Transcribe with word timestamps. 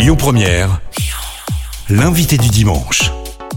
Lyon 0.00 0.16
Première, 0.16 0.80
l'invité 1.90 2.38
du 2.38 2.48
dimanche. 2.48 3.10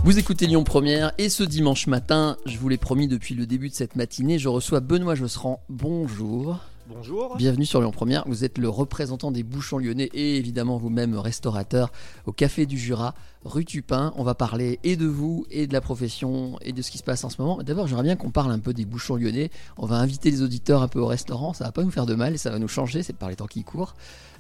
Vous 0.03 0.19
écoutez 0.19 0.45
Lyon 0.45 0.65
Première 0.65 1.13
et 1.17 1.29
ce 1.29 1.41
dimanche 1.41 1.87
matin, 1.87 2.35
je 2.45 2.57
vous 2.57 2.67
l'ai 2.67 2.75
promis 2.75 3.07
depuis 3.07 3.33
le 3.33 3.45
début 3.45 3.69
de 3.69 3.73
cette 3.73 3.95
matinée, 3.95 4.39
je 4.39 4.49
reçois 4.49 4.81
Benoît 4.81 5.15
Josserand. 5.15 5.63
Bonjour. 5.69 6.59
Bonjour. 6.89 7.37
Bienvenue 7.37 7.65
sur 7.65 7.79
Lyon 7.79 7.91
Première. 7.91 8.23
Vous 8.27 8.43
êtes 8.43 8.57
le 8.57 8.67
représentant 8.67 9.31
des 9.31 9.43
bouchons 9.43 9.77
lyonnais 9.77 10.09
et 10.13 10.35
évidemment 10.37 10.77
vous-même 10.77 11.17
restaurateur 11.17 11.91
au 12.25 12.33
Café 12.33 12.65
du 12.65 12.77
Jura, 12.77 13.13
rue 13.45 13.63
Tupin. 13.63 14.11
On 14.17 14.23
va 14.23 14.35
parler 14.35 14.79
et 14.83 14.97
de 14.97 15.05
vous 15.05 15.45
et 15.49 15.65
de 15.65 15.71
la 15.73 15.79
profession 15.79 16.59
et 16.61 16.73
de 16.73 16.81
ce 16.81 16.91
qui 16.91 16.97
se 16.97 17.03
passe 17.03 17.23
en 17.23 17.29
ce 17.29 17.41
moment. 17.41 17.59
D'abord, 17.63 17.87
j'aimerais 17.87 18.03
bien 18.03 18.15
qu'on 18.17 18.31
parle 18.31 18.51
un 18.51 18.59
peu 18.59 18.73
des 18.73 18.83
bouchons 18.83 19.15
lyonnais. 19.15 19.49
On 19.77 19.85
va 19.85 19.95
inviter 19.95 20.29
les 20.29 20.41
auditeurs 20.41 20.81
un 20.81 20.89
peu 20.89 20.99
au 20.99 21.07
restaurant. 21.07 21.53
Ça 21.53 21.63
va 21.63 21.71
pas 21.71 21.83
nous 21.83 21.91
faire 21.91 22.05
de 22.05 22.15
mal 22.15 22.33
et 22.33 22.37
ça 22.37 22.49
va 22.49 22.59
nous 22.59 22.67
changer. 22.67 23.01
C'est 23.01 23.13
par 23.15 23.29
les 23.29 23.37
temps 23.37 23.47
qui 23.47 23.63
courent. 23.63 23.95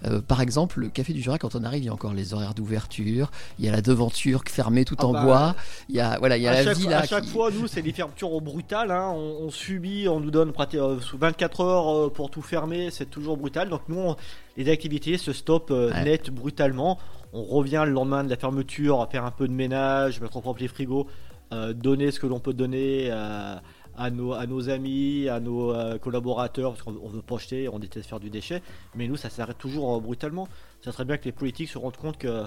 Euh, 0.05 0.19
par 0.19 0.41
exemple, 0.41 0.81
le 0.81 0.89
Café 0.89 1.13
du 1.13 1.21
Jura, 1.21 1.37
quand 1.37 1.55
on 1.55 1.63
arrive, 1.63 1.83
il 1.83 1.85
y 1.85 1.89
a 1.89 1.93
encore 1.93 2.13
les 2.13 2.33
horaires 2.33 2.53
d'ouverture. 2.53 3.31
Il 3.57 3.63
y 3.63 3.69
a 3.69 3.71
la 3.71 3.81
devanture 3.81 4.43
fermée 4.45 4.83
tout 4.83 4.97
Ah 4.99 5.05
en 5.05 5.13
bah, 5.13 5.23
bois. 5.23 5.55
Il 5.87 5.95
y 5.95 6.01
a 6.01 6.19
voilà, 6.19 6.35
il 6.35 6.43
y 6.43 6.47
a 6.47 6.51
à 6.51 6.61
la 6.61 6.73
chaque, 6.75 6.85
à 6.91 7.05
chaque 7.05 7.23
qui- 7.23 7.29
fois, 7.29 7.51
nous, 7.51 7.67
c'est 7.67 7.81
des 7.81 7.93
fermetures 7.93 8.41
brutales. 8.41 8.91
hein. 8.91 9.13
On, 9.15 9.45
on 9.45 9.49
subit, 9.49 10.09
on 10.09 10.19
nous 10.19 10.29
donne 10.31 10.51
pratique- 10.51 10.79
euh, 10.81 10.99
sous 10.99 11.17
24 11.17 11.61
heures 11.61 11.95
euh, 11.95 12.09
pour 12.09 12.29
tout 12.33 12.41
fermer. 12.41 12.89
C'est 12.89 13.05
toujours 13.09 13.37
brutal. 13.37 13.69
Donc, 13.69 13.81
nous, 13.87 13.99
on- 13.99 14.15
les 14.57 14.69
activités 14.69 15.17
se 15.17 15.31
stoppent 15.33 15.71
euh, 15.71 15.91
Ouais. 15.91 16.03
net 16.03 16.29
brutalement. 16.31 16.97
On 17.31 17.43
revient 17.43 17.83
le 17.85 17.91
lendemain 17.93 18.23
de 18.23 18.29
la 18.29 18.35
fermeture 18.35 19.01
à 19.01 19.07
faire 19.07 19.23
un 19.23 19.31
peu 19.31 19.47
de 19.47 19.53
ménage, 19.53 20.19
mettre 20.19 20.37
en 20.37 20.41
propre 20.41 20.61
les 20.61 20.67
frigos, 20.67 21.07
euh, 21.53 21.73
donner 21.73 22.09
ce 22.11 22.19
que 22.19 22.27
l'on 22.27 22.39
peut 22.39 22.53
donner 22.53 23.09
euh, 23.11 23.55
à, 23.95 24.09
nos, 24.09 24.33
à 24.33 24.47
nos 24.47 24.69
amis, 24.69 25.29
à 25.29 25.39
nos 25.39 25.71
euh, 25.71 25.97
collaborateurs, 25.99 26.71
parce 26.71 26.81
qu'on 26.81 26.97
on 27.03 27.09
veut 27.09 27.21
pas 27.21 27.37
jeter, 27.37 27.69
on 27.69 27.77
déteste 27.79 28.09
faire 28.09 28.19
du 28.19 28.29
déchet. 28.31 28.61
Mais 28.95 29.07
nous, 29.07 29.15
ça 29.17 29.29
s'arrête 29.29 29.57
toujours 29.59 30.01
brutalement. 30.01 30.47
Ça 30.81 30.91
serait 30.91 31.05
bien 31.05 31.17
que 31.17 31.25
les 31.25 31.31
politiques 31.31 31.69
se 31.69 31.77
rendent 31.77 31.97
compte 31.97 32.17
que 32.17 32.43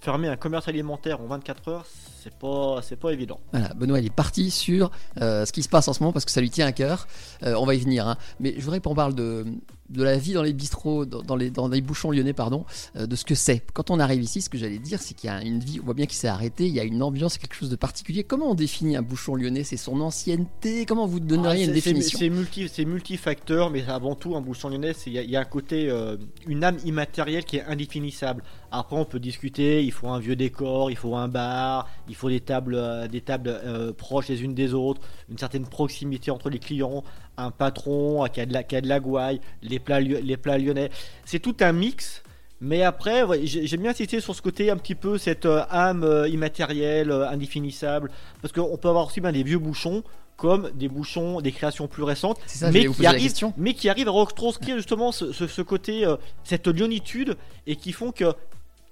fermer 0.00 0.28
un 0.28 0.36
commerce 0.36 0.68
alimentaire 0.68 1.20
en 1.20 1.26
24 1.26 1.68
heures, 1.68 1.86
c'est 2.22 2.34
pas, 2.36 2.80
c'est 2.82 2.96
pas 2.96 3.10
évident. 3.10 3.40
Voilà, 3.52 3.68
Benoît, 3.74 4.00
il 4.00 4.06
est 4.06 4.14
parti 4.14 4.50
sur 4.50 4.90
euh, 5.20 5.44
ce 5.46 5.52
qui 5.52 5.62
se 5.62 5.68
passe 5.68 5.88
en 5.88 5.92
ce 5.92 6.00
moment 6.02 6.12
parce 6.12 6.24
que 6.24 6.30
ça 6.30 6.40
lui 6.40 6.50
tient 6.50 6.66
à 6.66 6.72
cœur. 6.72 7.06
Euh, 7.42 7.54
on 7.54 7.66
va 7.66 7.74
y 7.74 7.78
venir. 7.78 8.06
hein. 8.06 8.16
Mais 8.40 8.54
je 8.56 8.62
voudrais 8.62 8.80
qu'on 8.80 8.94
parle 8.94 9.14
de, 9.14 9.44
de 9.88 10.02
la 10.02 10.16
vie 10.18 10.32
dans 10.32 10.42
les 10.42 10.52
bistrots, 10.52 11.04
dans, 11.06 11.22
dans 11.22 11.36
les, 11.36 11.50
dans 11.50 11.68
les 11.68 11.80
bouchons 11.80 12.10
lyonnais, 12.10 12.32
pardon, 12.32 12.64
euh, 12.96 13.06
de 13.06 13.16
ce 13.16 13.24
que 13.24 13.34
c'est. 13.34 13.62
Quand 13.72 13.90
on 13.90 13.98
arrive 14.00 14.22
ici, 14.22 14.40
ce 14.42 14.48
que 14.50 14.58
j'allais 14.58 14.78
dire, 14.78 15.00
c'est 15.00 15.14
qu'il 15.14 15.28
y 15.28 15.32
a 15.32 15.42
une 15.42 15.60
vie, 15.60 15.78
on 15.80 15.84
voit 15.84 15.94
bien 15.94 16.06
qu'il 16.06 16.16
s'est 16.16 16.28
arrêté, 16.28 16.66
il 16.66 16.74
y 16.74 16.80
a 16.80 16.84
une 16.84 17.02
ambiance, 17.02 17.38
quelque 17.38 17.54
chose 17.54 17.70
de 17.70 17.76
particulier. 17.76 18.24
Comment 18.24 18.50
on 18.50 18.54
définit 18.54 18.96
un 18.96 19.02
bouchon 19.02 19.34
lyonnais? 19.36 19.64
C'est 19.64 19.76
son 19.76 20.00
ancienneté? 20.00 20.86
Comment 20.86 21.06
vous 21.06 21.20
donneriez 21.20 21.62
Ah, 21.64 21.66
une 21.66 21.72
définition? 21.72 22.18
C'est 22.18 22.28
multi, 22.30 22.68
multifacteur, 22.84 23.70
mais 23.70 23.84
avant 23.88 24.14
tout, 24.14 24.34
un 24.36 24.40
bouchon 24.40 24.68
lyonnais, 24.68 24.92
il 25.06 25.12
y, 25.12 25.18
a- 25.18 25.22
il 25.22 25.30
y 25.30 25.36
a 25.36 25.40
un 25.40 25.44
côté, 25.44 25.88
euh, 25.90 26.16
une 26.46 26.64
âme 26.64 26.78
immatérielle 26.84 27.44
qui 27.44 27.56
est 27.58 27.64
indéfinissable. 27.64 28.42
Après, 28.70 28.96
on 28.96 29.04
peut 29.04 29.20
discuter. 29.20 29.84
Il 29.84 29.92
faut 29.92 30.08
un 30.08 30.18
vieux 30.18 30.36
décor, 30.36 30.90
il 30.90 30.96
faut 30.96 31.14
un 31.16 31.28
bar, 31.28 31.88
il 32.08 32.14
faut 32.14 32.28
des 32.28 32.40
tables, 32.40 32.74
euh, 32.74 33.06
des 33.08 33.20
tables 33.20 33.48
euh, 33.48 33.92
proches 33.92 34.28
les 34.28 34.42
unes 34.42 34.54
des 34.54 34.74
autres, 34.74 35.00
une 35.30 35.38
certaine 35.38 35.66
proximité 35.66 36.30
entre 36.30 36.50
les 36.50 36.58
clients, 36.58 37.04
un 37.36 37.50
patron 37.50 38.26
qui 38.32 38.40
a 38.40 38.46
de 38.46 38.52
la, 38.52 38.62
qui 38.62 38.76
a 38.76 38.80
de 38.80 38.88
la 38.88 39.00
gouaille, 39.00 39.40
les 39.62 39.78
plats, 39.78 40.00
lyo- 40.00 40.20
les 40.22 40.36
plats 40.36 40.58
lyonnais. 40.58 40.90
C'est 41.24 41.38
tout 41.40 41.56
un 41.60 41.72
mix. 41.72 42.22
Mais 42.62 42.82
après, 42.82 43.22
ouais, 43.22 43.40
j'ai 43.44 43.66
j'ai 43.66 43.76
bien 43.76 43.90
insisté 43.90 44.18
sur 44.20 44.34
ce 44.34 44.40
côté 44.40 44.70
un 44.70 44.78
petit 44.78 44.94
peu 44.94 45.18
cette 45.18 45.44
euh, 45.44 45.62
âme 45.70 46.04
euh, 46.04 46.26
immatérielle, 46.26 47.10
euh, 47.10 47.28
indéfinissable, 47.28 48.10
parce 48.40 48.50
qu'on 48.54 48.78
peut 48.78 48.88
avoir 48.88 49.06
aussi 49.08 49.20
bien 49.20 49.30
des 49.32 49.42
vieux 49.42 49.58
bouchons 49.58 50.02
comme 50.38 50.70
des 50.74 50.88
bouchons, 50.88 51.40
des 51.42 51.52
créations 51.52 51.86
plus 51.88 52.02
récentes, 52.02 52.38
ça, 52.46 52.70
mais 52.70 52.80
qui, 52.94 53.06
arrivent, 53.06 53.22
mais 53.58 53.72
qui 53.74 53.88
arrivent 53.90 54.08
à 54.08 54.10
retranscrire 54.10 54.76
justement 54.76 55.12
ce, 55.12 55.32
ce- 55.32 55.46
ce 55.46 55.62
côté, 55.62 56.06
cette 56.44 56.66
lyonitude, 56.66 57.36
et 57.66 57.76
qui 57.76 57.92
font 57.92 58.10
que 58.12 58.32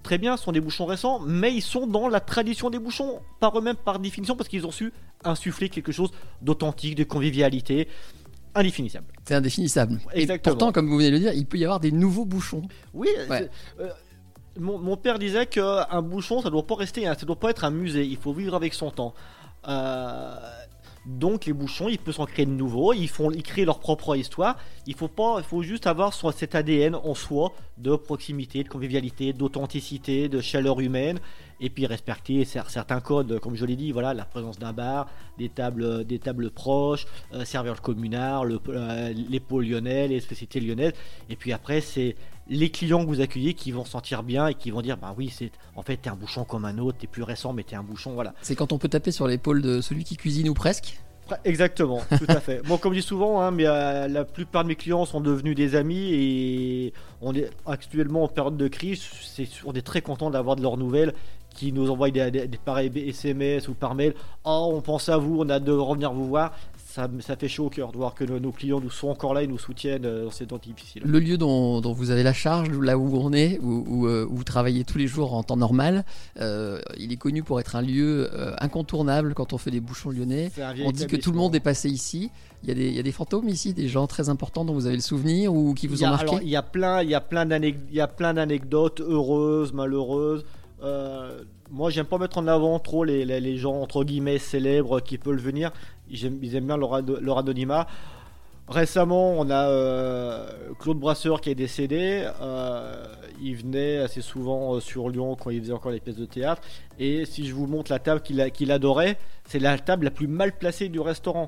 très 0.03 0.17
bien, 0.19 0.37
ce 0.37 0.43
sont 0.43 0.51
des 0.51 0.59
bouchons 0.61 0.85
récents, 0.85 1.19
mais 1.19 1.51
ils 1.53 1.61
sont 1.61 1.85
dans 1.87 2.07
la 2.07 2.19
tradition 2.19 2.69
des 2.71 2.77
bouchons, 2.79 3.19
par 3.39 3.57
eux-mêmes 3.57 3.75
par 3.75 3.97
définition, 3.99 4.35
parce 4.35 4.47
qu'ils 4.49 4.65
ont 4.67 4.71
su 4.71 4.91
insuffler 5.23 5.69
quelque 5.69 5.91
chose 5.91 6.11
d'authentique, 6.43 6.93
de 6.95 7.03
convivialité, 7.03 7.87
indéfinissable. 8.55 9.05
C'est 9.27 9.35
indéfinissable. 9.35 9.99
Et 10.13 10.21
Exactement. 10.23 10.55
pourtant, 10.55 10.71
comme 10.71 10.89
vous 10.89 10.97
venez 10.97 11.09
de 11.09 11.13
le 11.15 11.19
dire, 11.19 11.33
il 11.33 11.45
peut 11.45 11.57
y 11.57 11.63
avoir 11.65 11.79
des 11.79 11.91
nouveaux 11.91 12.25
bouchons. 12.25 12.63
Oui, 12.93 13.09
Ouais. 13.29 13.49
euh, 13.79 13.89
mon, 14.59 14.77
mon 14.79 14.95
père 14.97 15.19
disait 15.19 15.45
qu'un 15.45 16.01
bouchon, 16.01 16.41
ça 16.41 16.49
doit 16.49 16.65
pas 16.65 16.75
rester, 16.75 17.05
un- 17.07 17.13
ça 17.15 17.25
doit 17.25 17.39
pas 17.39 17.49
être 17.49 17.65
un 17.65 17.71
musée. 17.71 18.05
Il 18.05 18.17
faut 18.17 18.33
vivre 18.33 18.55
avec 18.55 18.73
son 18.73 18.89
temps. 18.91 19.13
Euh, 19.67 20.35
donc 21.05 21.45
les 21.45 21.53
bouchons, 21.53 21.87
il 21.87 21.99
peut 21.99 22.11
s'en 22.11 22.25
créer 22.25 22.45
de 22.45 22.51
nouveaux. 22.51 22.93
Ils 22.93 23.07
font, 23.07 23.31
ils 23.31 23.43
créent 23.43 23.65
leur 23.65 23.79
propre 23.79 24.15
histoire. 24.15 24.57
Il 24.87 24.95
faut 24.95 25.07
pas, 25.07 25.35
il 25.39 25.43
faut 25.43 25.61
juste 25.61 25.85
avoir 25.87 26.13
cet 26.13 26.55
ADN 26.55 26.95
en 26.95 27.13
soi 27.13 27.53
de 27.77 27.95
proximité, 27.95 28.63
de 28.63 28.69
convivialité, 28.69 29.33
d'authenticité, 29.33 30.29
de 30.29 30.41
chaleur 30.41 30.79
humaine, 30.79 31.19
et 31.59 31.69
puis 31.69 31.85
respecter 31.85 32.43
cer- 32.43 32.69
certains 32.69 33.01
codes, 33.01 33.39
comme 33.39 33.55
je 33.55 33.65
l'ai 33.65 33.75
dit. 33.75 33.91
Voilà, 33.91 34.13
la 34.13 34.25
présence 34.25 34.57
d'un 34.59 34.73
bar, 34.73 35.07
des 35.37 35.49
tables, 35.49 36.05
des 36.05 36.19
tables 36.19 36.49
proches, 36.49 37.05
euh, 37.33 37.45
servir 37.45 37.73
le 37.73 37.79
communard, 37.81 38.45
le, 38.45 38.59
euh, 38.69 39.13
les 39.13 39.39
pots 39.39 39.61
lyonnais, 39.61 40.07
les 40.07 40.19
spécialités 40.19 40.59
lyonnaises. 40.59 40.93
Et 41.29 41.35
puis 41.35 41.53
après, 41.53 41.81
c'est 41.81 42.15
les 42.47 42.69
clients 42.69 43.03
que 43.03 43.07
vous 43.07 43.21
accueillez 43.21 43.53
qui 43.53 43.71
vont 43.71 43.85
se 43.85 43.91
sentir 43.91 44.23
bien 44.23 44.47
et 44.47 44.53
qui 44.53 44.71
vont 44.71 44.81
dire 44.81 44.97
bah 44.97 45.13
oui 45.17 45.33
c'est 45.35 45.51
en 45.75 45.81
fait 45.81 45.97
t'es 45.97 46.09
un 46.09 46.15
bouchon 46.15 46.43
comme 46.43 46.65
un 46.65 46.77
autre 46.77 46.97
t'es 46.99 47.07
plus 47.07 47.23
récent 47.23 47.53
mais 47.53 47.63
t'es 47.63 47.75
un 47.75 47.83
bouchon 47.83 48.13
voilà. 48.13 48.33
C'est 48.41 48.55
quand 48.55 48.71
on 48.71 48.77
peut 48.77 48.89
taper 48.89 49.11
sur 49.11 49.27
l'épaule 49.27 49.61
de 49.61 49.81
celui 49.81 50.03
qui 50.03 50.17
cuisine 50.17 50.49
ou 50.49 50.53
presque. 50.53 50.99
Exactement 51.43 52.01
tout 52.19 52.25
à 52.27 52.39
fait. 52.39 52.61
Bon 52.67 52.77
comme 52.77 52.93
je 52.93 52.99
dis 52.99 53.05
souvent 53.05 53.41
hein, 53.41 53.49
mais 53.49 53.65
euh, 53.65 54.07
la 54.07 54.25
plupart 54.25 54.63
de 54.63 54.69
mes 54.69 54.75
clients 54.75 55.05
sont 55.05 55.21
devenus 55.21 55.55
des 55.55 55.75
amis 55.75 56.13
et 56.13 56.93
on 57.21 57.33
est 57.33 57.49
actuellement 57.65 58.23
en 58.23 58.27
période 58.27 58.57
de 58.57 58.67
crise. 58.67 59.01
C'est 59.23 59.47
on 59.65 59.73
est 59.73 59.81
très 59.81 60.01
content 60.01 60.29
d'avoir 60.29 60.55
de 60.55 60.61
leurs 60.61 60.77
nouvelles 60.77 61.13
qui 61.49 61.71
nous 61.71 61.89
envoient 61.89 62.11
des, 62.11 62.29
des, 62.29 62.47
des 62.47 62.57
pareils 62.57 62.91
SMS 63.09 63.67
ou 63.69 63.73
par 63.73 63.95
mail. 63.95 64.13
Oh 64.43 64.71
on 64.71 64.81
pense 64.81 65.09
à 65.09 65.17
vous 65.17 65.39
on 65.39 65.49
a 65.49 65.55
hâte 65.55 65.63
de 65.63 65.71
revenir 65.71 66.13
vous 66.13 66.27
voir 66.27 66.53
ça, 66.95 67.09
ça 67.19 67.35
fait 67.35 67.47
chaud 67.49 67.65
au 67.65 67.69
cœur 67.69 67.91
de 67.91 67.97
voir 67.97 68.15
que 68.15 68.23
nos, 68.23 68.39
nos 68.39 68.51
clients 68.51 68.79
nous 68.79 68.89
sont 68.89 69.09
encore 69.09 69.33
là 69.33 69.43
et 69.43 69.47
nous 69.47 69.57
soutiennent 69.59 70.05
euh, 70.05 70.23
dans 70.25 70.31
ces 70.31 70.47
temps 70.47 70.57
difficiles 70.57 71.03
Le 71.05 71.19
lieu 71.19 71.37
dont, 71.37 71.81
dont 71.81 71.91
vous 71.93 72.09
avez 72.11 72.23
la 72.23 72.31
charge, 72.33 72.69
là 72.79 72.97
où 72.97 73.17
on 73.17 73.33
est, 73.33 73.59
où, 73.61 73.83
où, 73.87 74.07
euh, 74.07 74.25
où 74.29 74.37
vous 74.37 74.43
travaillez 74.43 74.83
tous 74.85 74.97
les 74.97 75.07
jours 75.07 75.33
en 75.33 75.43
temps 75.43 75.57
normal, 75.57 76.05
euh, 76.39 76.79
il 76.97 77.11
est 77.11 77.17
connu 77.17 77.43
pour 77.43 77.59
être 77.59 77.75
un 77.75 77.81
lieu 77.81 78.29
incontournable 78.59 79.33
quand 79.33 79.53
on 79.53 79.57
fait 79.57 79.71
des 79.71 79.79
bouchons 79.81 80.09
lyonnais. 80.09 80.51
On 80.85 80.91
dit 80.91 81.07
que 81.07 81.15
tout 81.17 81.31
le 81.31 81.37
monde 81.37 81.55
est 81.55 81.59
passé 81.59 81.89
ici. 81.89 82.31
Il 82.63 82.69
y, 82.69 82.71
a 82.71 82.75
des, 82.75 82.87
il 82.87 82.95
y 82.95 82.99
a 82.99 83.03
des 83.03 83.11
fantômes 83.11 83.47
ici, 83.49 83.73
des 83.73 83.87
gens 83.87 84.07
très 84.07 84.29
importants 84.29 84.65
dont 84.65 84.73
vous 84.73 84.87
avez 84.87 84.95
le 84.95 85.01
souvenir 85.01 85.53
ou 85.53 85.73
qui 85.75 85.87
vous 85.87 86.03
a- 86.03 86.07
ont 86.07 86.11
marqué 86.11 86.29
alors, 86.29 86.41
il 86.41 86.49
y 86.49 86.55
a 86.55 86.63
plein, 86.63 87.03
il 87.03 87.09
y 87.09 87.13
a 87.15 87.21
plein 87.21 87.45
d'anec- 87.45 87.77
il 87.91 87.95
y 87.95 88.01
a 88.01 88.07
plein 88.07 88.33
d'anecdotes 88.33 89.01
heureuses, 89.01 89.71
malheureuses. 89.73 90.45
Euh, 90.83 91.41
moi, 91.71 91.89
j'aime 91.89 92.05
pas 92.05 92.17
mettre 92.17 92.37
en 92.37 92.47
avant 92.47 92.79
trop 92.79 93.03
les, 93.03 93.25
les- 93.25 93.39
les 93.39 93.57
gens 93.57 93.75
entre 93.81 94.03
guillemets 94.03 94.39
célèbres 94.39 94.99
qui 94.99 95.17
peuvent 95.17 95.35
venir. 95.39 95.71
Ils 96.09 96.25
aiment, 96.25 96.39
ils 96.41 96.55
aiment 96.55 96.67
bien 96.67 96.77
leur, 96.77 97.01
leur 97.01 97.37
anonymat. 97.37 97.87
Récemment, 98.67 99.33
on 99.37 99.49
a 99.51 99.67
euh, 99.69 100.47
Claude 100.79 100.97
Brasseur 100.97 101.39
qui 101.39 101.51
est 101.51 101.55
décédé. 101.55 102.27
Euh, 102.41 103.05
il 103.39 103.55
venait 103.57 103.97
assez 103.97 104.21
souvent 104.21 104.75
euh, 104.75 104.79
sur 104.79 105.09
Lyon 105.09 105.35
quand 105.35 105.51
il 105.51 105.61
faisait 105.61 105.73
encore 105.73 105.91
des 105.91 105.99
pièces 105.99 106.15
de 106.15 106.25
théâtre. 106.25 106.63
Et 106.97 107.25
si 107.25 107.45
je 107.47 107.53
vous 107.53 107.67
montre 107.67 107.91
la 107.91 107.99
table 107.99 108.21
qu'il 108.21 108.71
adorait, 108.71 109.17
c'est 109.47 109.59
la 109.59 109.77
table 109.77 110.05
la 110.05 110.11
plus 110.11 110.27
mal 110.27 110.51
placée 110.57 110.89
du 110.89 110.99
restaurant. 110.99 111.47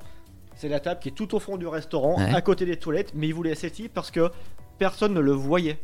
C'est 0.56 0.70
la 0.70 0.80
table 0.80 1.00
qui 1.00 1.10
est 1.10 1.14
tout 1.14 1.34
au 1.36 1.40
fond 1.40 1.58
du 1.58 1.66
restaurant, 1.68 2.18
Ouais. 2.18 2.34
à 2.34 2.42
côté 2.42 2.66
des 2.66 2.78
toilettes, 2.78 3.14
mais 3.16 3.28
il 3.28 3.34
voulait 3.34 3.56
celle-ci 3.56 3.90
parce 3.90 4.12
que 4.12 4.30
personne 4.78 5.14
ne 5.14 5.20
le 5.20 5.32
voyait. 5.32 5.80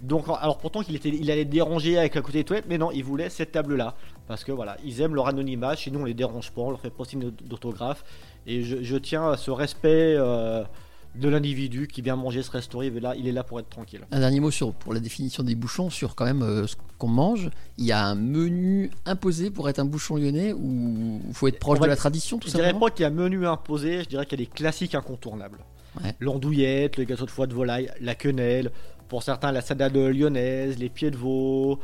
Donc, 0.00 0.26
alors 0.40 0.58
pourtant 0.58 0.82
qu'il 0.82 0.96
était, 0.96 1.08
il 1.08 1.30
allait 1.30 1.44
déranger 1.44 1.96
avec 1.98 2.16
à 2.16 2.20
côté 2.20 2.38
des 2.38 2.44
toilettes, 2.44 2.66
mais 2.68 2.78
non, 2.78 2.90
il 2.90 3.04
voulait 3.04 3.30
cette 3.30 3.52
table-là 3.52 3.94
parce 4.26 4.44
que 4.44 4.52
voilà, 4.52 4.76
ils 4.84 5.00
aiment 5.00 5.14
leur 5.14 5.28
anonymat. 5.28 5.76
Chez 5.76 5.90
nous, 5.90 6.00
on 6.00 6.04
les 6.04 6.14
dérange 6.14 6.50
pas, 6.50 6.62
on 6.62 6.70
leur 6.70 6.80
fait 6.80 6.90
pas 6.90 7.04
signe 7.04 7.30
d'autographe. 7.42 8.04
Et 8.46 8.62
je, 8.62 8.82
je 8.82 8.96
tiens 8.96 9.30
à 9.30 9.36
ce 9.38 9.50
respect 9.50 10.14
euh, 10.18 10.62
de 11.14 11.28
l'individu 11.28 11.86
qui 11.86 12.02
vient 12.02 12.16
manger 12.16 12.42
ce 12.42 12.50
restaurant. 12.50 12.82
Il 12.82 12.96
est 12.96 13.00
là, 13.00 13.14
il 13.16 13.26
est 13.28 13.32
là 13.32 13.44
pour 13.44 13.60
être 13.60 13.70
tranquille. 13.70 14.00
Un 14.10 14.20
dernier 14.20 14.40
mot 14.40 14.50
sur, 14.50 14.74
pour 14.74 14.92
la 14.92 15.00
définition 15.00 15.42
des 15.42 15.54
bouchons, 15.54 15.88
sur 15.88 16.14
quand 16.16 16.26
même 16.26 16.42
euh, 16.42 16.66
ce 16.66 16.74
qu'on 16.98 17.08
mange. 17.08 17.48
Il 17.78 17.84
y 17.86 17.92
a 17.92 18.04
un 18.04 18.14
menu 18.16 18.90
imposé 19.06 19.50
pour 19.50 19.68
être 19.70 19.78
un 19.78 19.84
bouchon 19.86 20.16
lyonnais 20.16 20.52
ou 20.52 21.20
il 21.26 21.34
faut 21.34 21.48
être 21.48 21.58
proche 21.60 21.78
va- 21.78 21.86
de 21.86 21.90
la 21.90 21.96
tradition 21.96 22.36
tout 22.38 22.48
Je 22.48 22.52
dirais 22.52 22.64
simplement? 22.66 22.86
pas 22.86 22.90
qu'il 22.90 23.02
y 23.04 23.06
a 23.06 23.08
un 23.08 23.12
menu 23.12 23.46
imposé, 23.46 24.02
je 24.02 24.08
dirais 24.08 24.26
qu'il 24.26 24.38
y 24.38 24.42
a 24.42 24.44
des 24.44 24.50
classiques 24.50 24.94
incontournables. 24.94 25.58
Ouais. 26.02 26.12
L'andouillette, 26.18 26.96
le 26.96 27.04
gâteau 27.04 27.24
de 27.24 27.30
foie 27.30 27.46
de 27.46 27.54
volaille, 27.54 27.88
la 28.00 28.16
quenelle, 28.16 28.72
pour 29.08 29.22
certains 29.22 29.52
la 29.52 29.60
salade 29.60 29.96
lyonnaise, 29.96 30.78
les 30.78 30.88
pieds 30.88 31.10
de 31.10 31.16
veau, 31.16 31.78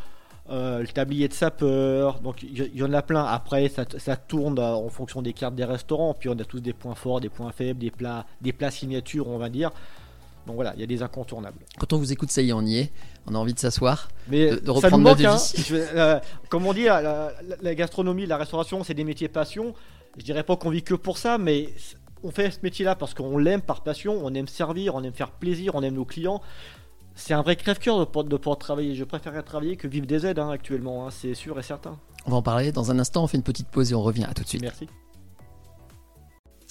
euh, 0.50 0.80
le 0.80 0.88
tablier 0.88 1.28
de 1.28 1.32
sapeur. 1.34 2.20
Donc 2.20 2.42
il 2.42 2.76
y, 2.76 2.82
en 2.82 2.92
a 2.92 3.02
plein. 3.02 3.24
Après, 3.24 3.68
ça, 3.68 3.84
ça 3.98 4.16
tourne 4.16 4.58
euh, 4.58 4.72
en 4.74 4.88
fonction 4.88 5.22
des 5.22 5.32
cartes 5.32 5.54
des 5.54 5.64
restaurants. 5.64 6.14
Puis 6.14 6.28
on 6.28 6.38
a 6.38 6.44
tous 6.44 6.60
des 6.60 6.72
points 6.72 6.94
forts, 6.94 7.20
des 7.20 7.28
points 7.28 7.52
faibles, 7.52 7.78
des 7.80 7.90
plats, 7.90 8.26
des 8.40 8.52
plats 8.52 8.70
signatures, 8.70 9.28
on 9.28 9.38
va 9.38 9.48
dire. 9.48 9.70
Donc 10.46 10.56
voilà, 10.56 10.72
il 10.74 10.80
y 10.80 10.82
a 10.82 10.86
des 10.86 11.02
incontournables. 11.02 11.58
Quand 11.78 11.92
on 11.92 11.98
vous 11.98 12.12
écoute, 12.12 12.30
ça 12.30 12.40
y 12.42 12.48
est, 12.48 12.52
on 12.52 12.62
y 12.62 12.78
est. 12.78 12.92
On 13.26 13.34
a 13.34 13.38
envie 13.38 13.52
de 13.54 13.58
s'asseoir. 13.58 14.08
De- 14.50 14.56
de 14.60 14.66
ça 14.66 14.72
reprendre 14.72 15.04
hein. 15.26 15.36
Je 15.56 15.76
vais, 15.76 15.86
euh, 15.94 16.18
comme 16.48 16.66
on 16.66 16.72
dit, 16.72 16.84
la, 16.84 17.02
la- 17.02 17.32
la 17.60 17.74
gastronomie, 17.74 18.26
la 18.26 18.38
restauration, 18.38 18.82
c'est 18.82 18.94
des 18.94 19.04
métiers 19.04 19.28
passion. 19.28 19.74
Je 20.16 20.24
dirais 20.24 20.42
pas 20.42 20.56
qu'on 20.56 20.70
vit 20.70 20.82
que 20.82 20.94
pour 20.94 21.18
ça, 21.18 21.36
mais 21.38 21.68
on 22.24 22.30
fait 22.30 22.50
ce 22.50 22.58
métier-là 22.62 22.96
parce 22.96 23.14
qu'on 23.14 23.36
l'aime 23.38 23.60
par 23.60 23.82
passion, 23.82 24.18
on 24.24 24.32
aime 24.34 24.48
servir, 24.48 24.94
on 24.94 25.02
aime 25.04 25.12
faire 25.12 25.30
plaisir, 25.30 25.74
on 25.74 25.82
aime 25.82 25.94
nos 25.94 26.04
clients. 26.06 26.40
C'est 27.20 27.34
un 27.34 27.42
vrai 27.42 27.56
crève-cœur 27.56 27.98
de, 28.00 28.04
pouvoir- 28.04 28.24
de 28.24 28.36
pouvoir 28.36 28.58
travailler. 28.58 28.94
Je 28.94 29.04
préférerais 29.04 29.42
travailler 29.42 29.76
que 29.76 29.86
vivre 29.86 30.06
des 30.06 30.26
aides 30.26 30.38
hein, 30.38 30.50
actuellement, 30.50 31.06
hein, 31.06 31.10
c'est 31.10 31.34
sûr 31.34 31.58
et 31.58 31.62
certain. 31.62 31.98
On 32.26 32.30
va 32.30 32.36
en 32.38 32.42
parler 32.42 32.72
dans 32.72 32.90
un 32.90 32.98
instant, 32.98 33.24
on 33.24 33.26
fait 33.26 33.36
une 33.36 33.42
petite 33.42 33.68
pause 33.68 33.92
et 33.92 33.94
on 33.94 34.02
revient. 34.02 34.24
À 34.24 34.34
tout 34.34 34.42
de 34.42 34.48
suite. 34.48 34.62
Merci. 34.62 34.88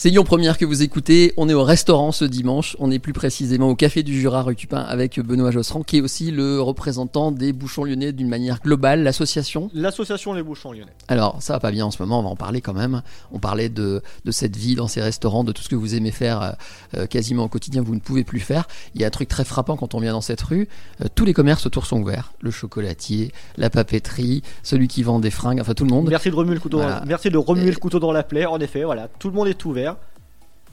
C'est 0.01 0.09
Lyon 0.11 0.23
Première 0.23 0.57
que 0.57 0.63
vous 0.63 0.81
écoutez. 0.81 1.33
On 1.35 1.49
est 1.49 1.53
au 1.53 1.65
restaurant 1.65 2.13
ce 2.13 2.23
dimanche. 2.23 2.77
On 2.79 2.89
est 2.89 2.99
plus 2.99 3.11
précisément 3.11 3.67
au 3.67 3.75
Café 3.75 4.01
du 4.01 4.17
Jura 4.17 4.43
rue 4.43 4.55
Tupin 4.55 4.79
avec 4.79 5.19
Benoît 5.19 5.51
Josserand, 5.51 5.83
qui 5.83 5.97
est 5.97 6.01
aussi 6.01 6.31
le 6.31 6.61
représentant 6.61 7.33
des 7.33 7.51
bouchons 7.51 7.83
lyonnais 7.83 8.13
d'une 8.13 8.29
manière 8.29 8.61
globale, 8.61 9.03
l'association? 9.03 9.69
L'association 9.73 10.31
Les 10.31 10.41
Bouchons 10.41 10.71
Lyonnais. 10.71 10.93
Alors, 11.09 11.41
ça 11.41 11.51
va 11.51 11.59
pas 11.59 11.71
bien 11.71 11.85
en 11.85 11.91
ce 11.91 12.01
moment, 12.01 12.21
on 12.21 12.23
va 12.23 12.29
en 12.29 12.37
parler 12.37 12.61
quand 12.61 12.71
même. 12.71 13.01
On 13.33 13.39
parlait 13.39 13.67
de, 13.67 14.01
de 14.23 14.31
cette 14.31 14.55
vie 14.55 14.75
dans 14.75 14.87
ces 14.87 15.01
restaurants, 15.01 15.43
de 15.43 15.51
tout 15.51 15.63
ce 15.63 15.67
que 15.67 15.75
vous 15.75 15.93
aimez 15.95 16.11
faire 16.11 16.41
euh, 16.41 16.51
euh, 16.99 17.05
quasiment 17.05 17.43
au 17.43 17.49
quotidien, 17.49 17.81
vous 17.81 17.93
ne 17.93 17.99
pouvez 17.99 18.23
plus 18.23 18.39
faire. 18.39 18.69
Il 18.95 19.01
y 19.01 19.03
a 19.03 19.07
un 19.07 19.09
truc 19.09 19.27
très 19.27 19.43
frappant 19.43 19.75
quand 19.75 19.95
on 19.95 19.99
vient 19.99 20.13
dans 20.13 20.21
cette 20.21 20.39
rue. 20.39 20.69
euh, 21.03 21.07
tous 21.13 21.25
les 21.25 21.33
commerces 21.33 21.65
autour 21.65 21.85
sont 21.85 21.99
ouverts. 21.99 22.31
Le 22.39 22.51
chocolatier, 22.51 23.33
la 23.57 23.69
papeterie, 23.69 24.43
celui 24.63 24.87
qui 24.87 25.03
vend 25.03 25.19
des 25.19 25.29
fringues, 25.29 25.59
enfin 25.59 25.73
tout 25.73 25.83
le 25.83 25.89
monde. 25.91 26.07
Merci 26.09 26.29
de 26.29 26.35
remuer 26.35 26.53
le 26.53 26.61
couteau. 26.61 26.77
Voilà. 26.77 27.03
Merci 27.05 27.29
de 27.29 27.37
remuer 27.37 27.67
Et- 27.67 27.71
le 27.71 27.77
couteau 27.77 27.99
dans 27.99 28.13
la 28.13 28.23
plaie. 28.23 28.45
En 28.45 28.61
effet, 28.61 28.85
voilà, 28.85 29.09
tout 29.19 29.27
le 29.27 29.35
monde 29.35 29.49
est 29.49 29.65
ouvert, 29.65 29.88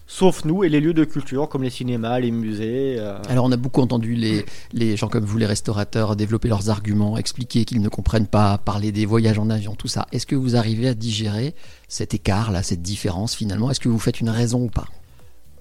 sauf 0.06 0.44
nous 0.44 0.64
et 0.64 0.68
les 0.68 0.80
lieux 0.80 0.94
de 0.94 1.04
culture 1.04 1.48
comme 1.48 1.62
les 1.62 1.70
cinémas, 1.70 2.20
les 2.20 2.30
musées. 2.30 2.96
euh, 2.98 3.18
Alors 3.28 3.44
on 3.44 3.52
a 3.52 3.56
beaucoup 3.56 3.80
entendu 3.80 4.14
les, 4.14 4.44
les 4.72 4.96
gens 4.96 5.08
comme 5.08 5.24
vous, 5.24 5.38
les 5.38 5.46
restaurateurs, 5.46 6.16
développer 6.16 6.48
leurs 6.48 6.70
arguments, 6.70 7.18
expliquer 7.18 7.64
qu'ils 7.64 7.80
ne 7.82 7.88
comprennent 7.88 8.26
pas, 8.26 8.58
parler 8.58 8.92
des 8.92 9.06
voyages 9.06 9.38
en 9.38 9.50
avion, 9.50 9.74
tout 9.74 9.88
ça. 9.88 10.06
Est-ce 10.12 10.26
que 10.26 10.36
vous 10.36 10.56
arrivez 10.56 10.88
à 10.88 10.94
digérer 10.94 11.54
cet 11.88 12.14
écart 12.14 12.52
là, 12.52 12.62
cette 12.62 12.82
différence 12.82 13.34
finalement? 13.34 13.70
Est-ce 13.70 13.80
que 13.80 13.88
vous 13.88 13.98
faites 13.98 14.20
une 14.20 14.30
raison 14.30 14.62
ou 14.62 14.68
pas? 14.68 14.86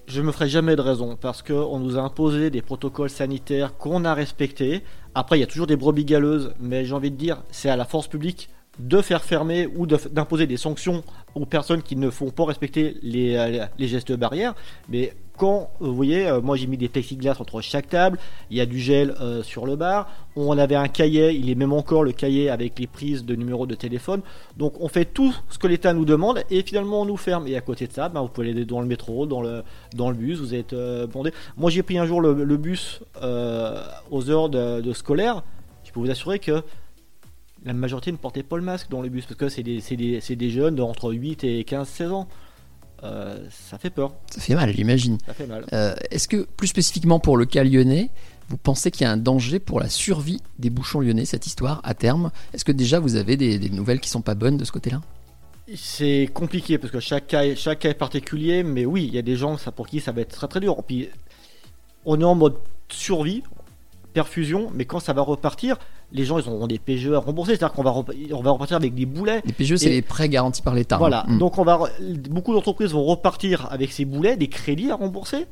Je 0.08 0.22
me 0.22 0.32
ferai 0.32 0.48
jamais 0.48 0.76
de 0.76 0.82
raison 0.82 1.18
parce 1.20 1.42
qu'on 1.42 1.80
nous 1.80 1.98
a 1.98 2.02
imposé 2.02 2.52
des 2.52 2.62
protocoles 2.62 3.10
sanitaires 3.10 3.76
qu'on 3.76 4.06
a 4.06 4.14
respectés. 4.14 4.84
Après, 5.16 5.38
il 5.38 5.42
y 5.42 5.44
a 5.44 5.48
toujours 5.48 5.66
des 5.66 5.78
brebis 5.78 6.06
galeuses, 6.06 6.54
mais 6.60 6.86
j'ai 6.86 6.94
envie 6.94 7.10
de 7.10 7.16
dire, 7.16 7.42
c'est 7.50 7.70
à 7.70 7.76
la 7.76 7.86
force 7.86 8.08
publique 8.08 8.50
de 8.80 9.02
faire 9.02 9.24
fermer 9.24 9.68
ou 9.76 9.86
d'imposer 9.86 10.48
des 10.48 10.58
sanctions 10.58 11.04
aux 11.34 11.46
personnes 11.46 11.82
qui 11.82 11.96
ne 11.96 12.10
font 12.10 12.30
pas 12.30 12.46
respecter 12.46 12.98
les, 13.02 13.36
euh, 13.36 13.66
gestes 13.80 14.14
barrières. 14.14 14.54
Mais 14.90 15.14
quand, 15.38 15.70
euh, 15.82 15.88
vous 15.88 15.96
voyez, 15.96 16.28
euh, 16.28 16.42
moi 16.42 16.56
j'ai 16.56 16.68
mis 16.68 16.78
des 16.78 16.88
plexiglas 16.88 17.36
entre 17.40 17.62
chaque 17.62 17.90
table, 17.90 18.18
il 18.50 18.58
y 18.58 18.62
a 18.62 18.66
du 18.66 18.80
gel 18.80 19.16
sur 19.44 19.66
le 19.66 19.76
bar, 19.76 20.10
on 20.36 20.58
avait 20.58 20.76
un 20.76 20.88
cahier, 20.88 21.34
il 21.34 21.50
est 21.50 21.56
même 21.56 21.74
encore 21.74 22.04
le 22.04 22.12
cahier 22.12 22.50
avec 22.50 22.80
les 22.80 22.88
prises 22.88 23.26
de 23.26 23.36
numéros 23.36 23.66
de 23.66 23.76
téléphone. 23.76 24.22
Donc 24.58 24.80
on 24.80 24.88
fait 24.88 25.06
tout 25.06 25.34
ce 25.50 25.58
que 25.58 25.68
l'État 25.68 25.94
nous 25.94 26.06
demande 26.06 26.44
et 26.50 26.62
finalement 26.64 27.02
on 27.02 27.06
nous 27.06 27.18
ferme. 27.18 27.48
Et 27.48 27.56
à 27.56 27.62
côté 27.62 27.88
de 27.88 27.94
ça, 27.94 28.10
ben, 28.10 28.22
vous 28.22 28.30
pouvez 28.30 28.50
aller 28.50 28.66
dans 28.66 28.82
le 28.82 28.88
métro, 28.88 29.26
dans 29.26 29.42
le, 29.42 29.64
dans 29.94 30.10
le 30.10 30.16
bus, 30.16 30.40
vous 30.40 30.54
êtes 30.54 30.76
bondé. 31.12 31.32
Moi 31.58 31.70
j'ai 31.70 31.84
pris 31.84 31.98
un 31.98 32.06
jour 32.06 32.22
le, 32.22 32.58
bus 32.58 33.02
aux 34.12 34.30
heures 34.30 34.50
de, 34.50 34.82
de 34.82 34.94
scolaire. 34.94 35.44
Je 35.84 35.92
peux 35.92 36.00
vous 36.00 36.10
assurer 36.10 36.40
que 36.40 36.64
la 37.66 37.74
majorité 37.74 38.12
ne 38.12 38.18
portait 38.18 38.44
pas 38.44 38.58
le 38.58 38.64
masque 38.64 38.90
dans 38.90 39.02
le 39.02 39.10
bus 39.10 39.26
parce 39.26 39.38
que 39.38 39.50
c'est 39.50 39.64
des, 39.64 40.50
jeunes 40.50 40.76
d'entre 40.76 41.12
8 41.12 41.44
et 41.44 41.64
15-16 41.64 42.10
ans. 42.12 42.28
Euh, 43.04 43.38
ça 43.50 43.78
fait 43.78 43.90
peur, 43.90 44.14
Ça 44.32 44.40
fait 44.40 44.56
mal, 44.56 44.74
j'imagine. 44.74 45.18
ça 45.26 45.34
fait 45.34 45.48
mal. 45.48 45.66
Euh, 45.74 45.94
Est-ce 46.12 46.28
que 46.28 46.48
plus 46.58 46.68
spécifiquement 46.68 47.20
pour 47.20 47.38
le 47.38 47.46
cas 47.46 47.64
lyonnais, 47.64 48.10
vous 48.48 48.58
pensez 48.58 48.90
qu'il 48.92 49.02
y 49.02 49.08
a 49.08 49.12
un 49.12 49.18
danger 49.18 49.60
pour 49.60 49.80
la 49.80 49.90
survie 49.90 50.42
des 50.60 50.70
bouchons 50.70 51.02
lyonnais, 51.02 51.26
cette 51.26 51.46
histoire, 51.46 51.82
à 51.84 51.94
terme? 51.94 52.32
Est-ce 52.54 52.64
que 52.64 52.72
déjà 52.72 53.00
vous 53.00 53.16
avez 53.16 53.36
des, 53.38 53.60
des 53.60 53.70
nouvelles 53.70 54.00
qui 54.00 54.10
sont 54.10 54.22
pas 54.22 54.34
bonnes 54.36 54.58
de 54.58 54.64
ce 54.64 54.72
côté-là? 54.72 55.02
C'est 55.76 56.30
compliqué 56.34 56.78
parce 56.78 56.92
que 56.94 57.00
chaque 57.00 57.28
cas, 57.28 57.44
est- 57.44 57.56
chaque 57.56 57.80
cas 57.80 57.90
est 57.90 57.94
particulier, 57.96 58.64
mais 58.64 58.86
oui, 58.86 59.06
il 59.08 59.14
y 59.14 59.18
a 59.18 59.24
des 59.24 59.36
gens 59.36 59.58
ça, 59.58 59.72
pour 59.72 59.88
qui 59.88 60.00
ça 60.00 60.12
va 60.12 60.22
être 60.22 60.30
très 60.36 60.48
très 60.48 60.60
dur. 60.60 60.82
Puis 60.84 61.10
on 62.06 62.20
est 62.22 62.24
en 62.24 62.36
mode 62.36 62.56
survie, 62.90 63.42
perfusion, 64.14 64.70
mais 64.74 64.86
quand 64.86 65.00
ça 65.00 65.14
va 65.14 65.22
repartir, 65.24 65.78
les 66.12 66.24
gens 66.26 66.38
ils 66.40 66.48
auront 66.48 66.68
des 66.68 66.80
PGE 66.80 67.12
à 67.12 67.20
rembourser, 67.20 67.56
c'est-à-dire 67.56 67.74
qu'on 67.74 67.84
va, 67.84 67.92
rep- 67.92 68.14
on 68.32 68.42
va 68.42 68.52
repartir 68.52 68.78
avec 68.78 68.94
des 68.96 69.06
boulets. 69.06 69.42
Les 69.46 69.54
PGE, 69.54 69.76
c'est 69.76 69.90
les 69.90 70.02
prêts 70.02 70.30
garantis 70.30 70.62
par 70.62 70.74
l'État. 70.76 70.98
Voilà, 70.98 71.26
hein. 71.28 71.34
Mm. 71.36 71.38
donc 71.40 71.58
on 71.58 71.64
va, 71.64 71.80
beaucoup 72.30 72.54
d'entreprises 72.54 72.92
vont 72.92 73.04
repartir 73.04 73.68
avec 73.72 73.92
ces 73.92 74.06
boulets, 74.06 74.38
des 74.38 74.48
crédits 74.48 74.92
à 74.92 74.96
rembourser. 74.96 75.46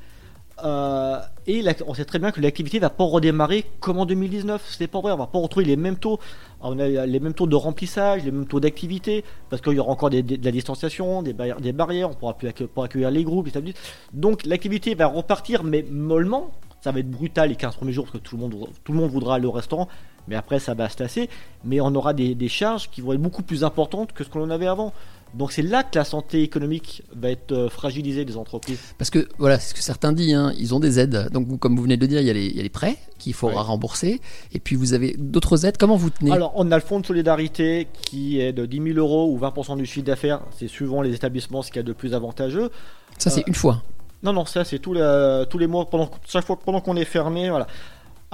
Euh, 0.64 1.18
et 1.48 1.62
la- 1.64 1.74
on 1.88 1.96
sait 1.96 2.06
très 2.06 2.20
bien 2.20 2.32
que 2.32 2.40
l'activité 2.40 2.78
va 2.78 2.92
pas 2.92 3.04
redémarrer 3.04 3.66
comme 3.80 3.98
en 3.98 4.06
2019. 4.06 4.64
C'est 4.78 4.86
pas 4.88 5.02
vrai, 5.02 5.12
on 5.12 5.18
va 5.18 5.26
pas 5.26 5.40
retrouver 5.40 5.66
les 5.66 5.76
mêmes 5.76 5.98
taux. 5.98 6.20
On 6.62 6.78
a 6.80 6.88
les 6.88 7.20
mêmes 7.20 7.34
taux 7.34 7.48
de 7.48 7.56
remplissage, 7.56 8.24
les 8.24 8.32
mêmes 8.32 8.46
taux 8.46 8.60
d'activité, 8.60 9.24
parce 9.50 9.62
qu'il 9.62 9.74
y 9.74 9.80
aura 9.80 9.92
encore 9.92 10.12
des- 10.12 10.22
des- 10.22 10.38
de 10.38 10.46
la 10.46 10.52
distanciation, 10.52 11.24
des 11.24 11.34
barrières, 11.34 11.60
des 11.60 11.74
barrières 11.74 12.12
on 12.12 12.14
pourra 12.14 12.36
plus 12.36 12.48
accue- 12.48 12.68
accueillir 12.82 13.10
les 13.12 13.24
groupes, 13.24 13.48
les. 13.48 13.74
Donc 14.14 14.46
l'activité 14.46 14.94
va 14.94 15.08
repartir, 15.08 15.64
mais 15.64 15.84
mollement. 15.90 16.52
Ça 16.82 16.92
va 16.92 17.00
être 17.00 17.10
brutal 17.10 17.50
les 17.50 17.56
15 17.56 17.76
premiers 17.76 17.94
jours 17.94 18.06
parce 18.06 18.20
que 18.20 18.24
tout 18.24 18.36
le 18.36 18.42
monde, 18.44 18.56
tout 18.84 18.92
le 18.92 19.00
monde 19.00 19.10
voudra 19.10 19.36
aller 19.36 19.46
au 19.48 19.52
restaurant, 19.52 19.88
mais 20.28 20.36
après 20.36 20.60
ça 20.60 20.74
va 20.74 20.90
se 20.90 20.98
tasser. 20.98 21.30
Mais 21.64 21.80
on 21.81 21.94
aura 21.96 22.14
des, 22.14 22.36
des 22.36 22.50
charges 22.50 22.90
qui 22.90 23.02
vont 23.02 23.14
être 23.14 23.22
beaucoup 23.22 23.44
plus 23.44 23.64
importantes 23.64 24.14
que 24.14 24.24
ce 24.24 24.30
que 24.30 24.38
l'on 24.38 24.50
avait 24.50 24.68
avant. 24.68 24.94
Donc 25.34 25.52
c'est 25.52 25.64
là 25.64 25.81
que 25.81 25.98
la 25.98 26.06
santé 26.06 26.44
économique 26.44 27.02
va 27.16 27.31
être 27.31 27.52
euh, 27.54 27.68
fragilisée 27.68 28.24
des 28.24 28.38
entreprises. 28.38 28.78
Parce 29.00 29.10
que 29.10 29.28
voilà, 29.40 29.58
c'est 29.58 29.70
ce 29.70 29.74
que 29.74 29.81
certains 29.81 30.14
disent, 30.14 30.36
hein, 30.36 30.54
ils 30.60 30.75
ont 30.75 30.80
des 30.80 31.00
aides. 31.00 31.30
Donc 31.31 31.58
comme 31.60 31.75
vous 31.75 31.81
venez 31.81 31.98
de 31.98 32.02
le 32.02 32.08
dire, 32.08 32.20
il 32.22 32.28
y 32.28 32.30
a 32.30 32.34
les, 32.34 32.46
il 32.46 32.56
y 32.56 32.60
a 32.60 32.62
les 32.64 32.70
prêts 32.70 32.98
qu'il 33.18 33.34
faudra 33.34 33.62
Ouais. 33.62 33.68
rembourser. 33.68 34.22
Et 34.54 34.60
puis 34.60 34.75
vous 34.75 34.94
avez 34.94 35.16
d'autres 35.18 35.66
aides. 35.66 35.78
Comment 35.78 35.96
vous 35.96 36.12
tenez? 36.12 36.31
Alors, 36.31 36.54
on 36.56 36.72
a 36.72 36.76
le 36.76 36.84
fonds 36.84 37.00
de 37.00 37.06
solidarité 37.08 37.88
qui 38.04 38.40
est 38.40 38.54
de 38.54 38.68
10 38.68 38.94
000 38.94 38.98
euros 39.00 39.31
ou 39.34 39.40
20% 39.40 39.76
du 39.78 39.88
chiffre 39.88 40.06
d'affaires. 40.06 40.42
C'est 40.56 40.68
suivant 40.68 41.02
les 41.02 41.16
établissements 41.16 41.64
ce 41.64 41.69
qu'il 41.69 41.78
y 41.78 41.80
a 41.80 41.84
de 41.84 41.94
plus 41.94 42.14
avantageux. 42.14 42.69
Ça, 43.18 43.31
c'est 43.31 43.42
euh, 43.42 43.48
une 43.48 43.56
fois. 43.56 43.81
Non, 44.22 44.34
non, 44.34 44.46
ça 44.46 44.64
c'est 44.64 44.78
tous 44.80 44.94
les, 44.94 45.44
tous 45.50 45.58
les 45.58 45.68
mois, 45.68 45.90
pendant, 45.90 46.10
chaque 46.28 46.46
fois 46.46 46.58
pendant 46.64 46.80
qu'on 46.80 46.96
est 46.96 47.06
fermé. 47.06 47.50
Voilà. 47.50 47.66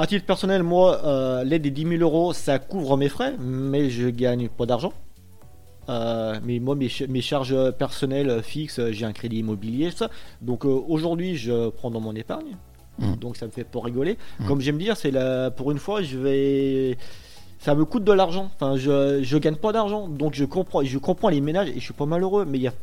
À 0.01 0.07
titre 0.07 0.25
personnel, 0.25 0.63
moi, 0.63 1.01
euh, 1.05 1.43
l'aide 1.43 1.63
des 1.63 1.71
10 1.71 1.97
000 1.97 2.01
euros, 2.01 2.31
ça 2.31 2.57
couvre 2.57 2.95
mes 2.95 3.09
frais, 3.09 3.33
mais 3.37 3.89
je 3.89 4.07
gagne 4.07 4.47
pas 4.47 4.65
d'argent. 4.65 4.93
Euh, 5.89 6.39
mais 6.43 6.59
moi, 6.59 6.75
mes, 6.75 6.87
ch- 6.87 7.09
mes 7.09 7.19
charges 7.19 7.71
personnelles 7.71 8.41
fixes, 8.41 8.79
j'ai 8.91 9.05
un 9.05 9.11
crédit 9.11 9.39
immobilier, 9.39 9.91
ça. 9.91 10.09
Donc 10.41 10.63
euh, 10.65 10.69
aujourd'hui, 10.87 11.35
je 11.35 11.69
prends 11.69 11.91
dans 11.91 11.99
mon 11.99 12.15
épargne. 12.15 12.55
Mm. 12.99 13.15
Donc 13.15 13.35
ça 13.35 13.45
me 13.45 13.51
fait 13.51 13.65
pas 13.65 13.81
rigoler. 13.81 14.17
Mm. 14.39 14.45
Comme 14.47 14.61
j'aime 14.61 14.77
dire, 14.77 14.95
c'est 14.95 15.11
la, 15.11 15.51
pour 15.51 15.69
une 15.71 15.79
fois, 15.79 16.01
je 16.01 16.17
vais. 16.17 16.97
Ça 17.59 17.75
me 17.75 17.83
coûte 17.83 18.05
de 18.05 18.13
l'argent. 18.13 18.49
Enfin, 18.55 18.77
je, 18.77 19.21
je 19.21 19.37
gagne 19.37 19.55
pas 19.57 19.73
d'argent. 19.73 20.07
Donc 20.07 20.33
je 20.33 20.45
comprends, 20.45 20.81
je 20.81 20.97
comprends 20.97 21.27
les 21.29 21.41
ménages 21.41 21.67
et 21.69 21.75
je 21.75 21.79
suis 21.83 21.93
pas 21.93 22.05
malheureux. 22.05 22.45
Mais 22.45 22.57
il, 22.59 22.61
y 22.61 22.67
a, 22.67 22.73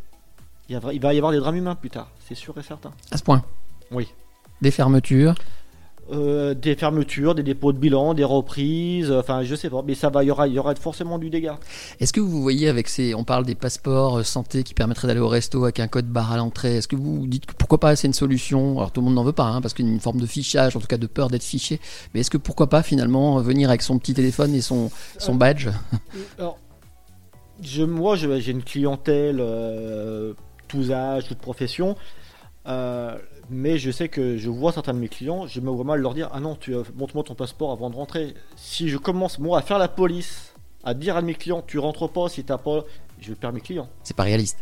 il, 0.68 0.74
y 0.74 0.76
a- 0.76 0.92
il 0.92 1.00
va 1.00 1.14
y 1.14 1.16
avoir 1.16 1.32
des 1.32 1.38
drames 1.38 1.56
humains 1.56 1.76
plus 1.76 1.88
tard, 1.90 2.10
c'est 2.28 2.34
sûr 2.34 2.58
et 2.58 2.62
certain. 2.62 2.92
À 3.10 3.16
ce 3.16 3.22
point? 3.22 3.42
Oui. 3.90 4.08
Des 4.60 4.70
fermetures? 4.70 5.34
Euh, 6.12 6.54
des 6.54 6.76
fermetures, 6.76 7.34
des 7.34 7.42
dépôts 7.42 7.72
de 7.72 7.78
bilan, 7.78 8.14
des 8.14 8.22
reprises, 8.22 9.10
euh, 9.10 9.18
enfin 9.18 9.42
je 9.42 9.56
sais 9.56 9.68
pas, 9.68 9.82
mais 9.84 9.96
ça 9.96 10.08
va, 10.08 10.22
il 10.22 10.28
y 10.28 10.30
aura, 10.30 10.46
il 10.46 10.54
y 10.54 10.58
aura 10.60 10.72
forcément 10.76 11.18
du 11.18 11.30
dégât. 11.30 11.58
Est-ce 11.98 12.12
que 12.12 12.20
vous 12.20 12.42
voyez 12.42 12.68
avec 12.68 12.86
ces, 12.86 13.12
on 13.16 13.24
parle 13.24 13.44
des 13.44 13.56
passeports 13.56 14.18
euh, 14.18 14.22
santé 14.22 14.62
qui 14.62 14.72
permettraient 14.72 15.08
d'aller 15.08 15.18
au 15.18 15.26
resto 15.26 15.64
avec 15.64 15.80
un 15.80 15.88
code 15.88 16.06
barre 16.06 16.30
à 16.30 16.36
l'entrée. 16.36 16.76
Est-ce 16.76 16.86
que 16.86 16.94
vous 16.94 17.26
dites 17.26 17.46
que 17.46 17.54
pourquoi 17.54 17.80
pas 17.80 17.96
c'est 17.96 18.06
une 18.06 18.12
solution? 18.12 18.78
Alors 18.78 18.92
tout 18.92 19.00
le 19.00 19.06
monde 19.06 19.16
n'en 19.16 19.24
veut 19.24 19.32
pas, 19.32 19.46
hein, 19.46 19.60
parce 19.60 19.74
qu'il 19.74 19.84
y 19.84 19.88
a 19.88 19.92
une 19.92 19.98
forme 19.98 20.20
de 20.20 20.26
fichage, 20.26 20.76
en 20.76 20.80
tout 20.80 20.86
cas 20.86 20.96
de 20.96 21.08
peur 21.08 21.28
d'être 21.28 21.42
fiché. 21.42 21.80
Mais 22.14 22.20
est-ce 22.20 22.30
que 22.30 22.38
pourquoi 22.38 22.68
pas 22.68 22.84
finalement 22.84 23.40
venir 23.40 23.68
avec 23.68 23.82
son 23.82 23.98
petit 23.98 24.14
téléphone 24.14 24.54
et 24.54 24.60
son 24.60 24.92
son 25.18 25.34
badge? 25.34 25.70
Alors, 26.38 26.56
je, 27.60 27.82
moi 27.82 28.14
j'ai 28.14 28.52
une 28.52 28.62
clientèle, 28.62 29.38
euh, 29.40 30.34
tous 30.68 30.92
âges, 30.92 31.26
toute 31.26 31.38
profession, 31.38 31.96
euh, 32.68 33.16
mais 33.50 33.78
je 33.78 33.90
sais 33.90 34.08
que 34.08 34.36
je 34.36 34.48
vois 34.50 34.72
certains 34.72 34.94
de 34.94 34.98
mes 34.98 35.08
clients, 35.08 35.46
je 35.46 35.60
me 35.60 35.70
vois 35.70 35.84
mal 35.84 36.00
leur 36.00 36.14
dire 36.14 36.28
ah 36.32 36.40
non, 36.40 36.56
tu 36.56 36.74
euh, 36.74 36.82
montre-moi 36.96 37.24
ton 37.24 37.34
passeport 37.34 37.70
avant 37.72 37.90
de 37.90 37.96
rentrer. 37.96 38.34
Si 38.56 38.88
je 38.88 38.98
commence 38.98 39.38
moi 39.38 39.58
à 39.58 39.62
faire 39.62 39.78
la 39.78 39.88
police, 39.88 40.54
à 40.84 40.94
dire 40.94 41.16
à 41.16 41.22
mes 41.22 41.34
clients 41.34 41.62
tu 41.66 41.78
rentres 41.78 42.08
pas 42.08 42.28
si 42.28 42.42
t'as 42.44 42.58
pas, 42.58 42.84
je 43.20 43.28
vais 43.30 43.34
perdre 43.36 43.54
mes 43.54 43.60
clients. 43.60 43.88
C'est 44.02 44.16
pas 44.16 44.24
réaliste. 44.24 44.58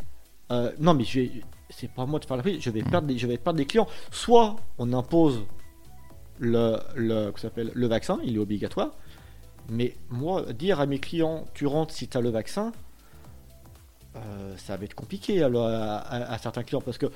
Euh, 0.52 0.72
non, 0.78 0.92
mais 0.94 1.04
je 1.04 1.20
vais- 1.20 1.30
c'est 1.70 1.90
pas 1.90 2.02
à 2.02 2.06
moi 2.06 2.18
de 2.20 2.24
faire 2.26 2.36
la 2.36 2.42
police. 2.42 2.62
Je 2.62 2.70
vais 2.70 2.82
perdre, 2.82 3.06
des, 3.08 3.16
je 3.18 3.26
vais 3.26 3.38
perdre 3.38 3.56
des 3.56 3.64
clients. 3.66 3.88
Soit 4.10 4.56
on 4.78 4.92
impose 4.92 5.42
le, 6.38 6.76
le, 6.94 7.32
le 7.74 7.86
vaccin, 7.86 8.18
il 8.24 8.36
est 8.36 8.38
obligatoire. 8.38 8.90
Mais 9.70 9.96
moi, 10.10 10.52
dire 10.52 10.78
à 10.80 10.86
mes 10.86 10.98
clients, 10.98 11.44
tu 11.54 11.66
rentres 11.66 11.94
si 11.94 12.06
tu 12.06 12.18
as 12.18 12.20
le 12.20 12.28
vaccin, 12.28 12.72
euh, 14.16 14.54
ça 14.58 14.76
va 14.76 14.84
être 14.84 14.94
compliqué 14.94 15.42
alors, 15.42 15.66
à, 15.66 15.96
à- 15.96 16.32
à 16.34 16.38
certains 16.38 16.62
clients 16.62 16.80
parce 16.82 16.98
que 16.98 17.06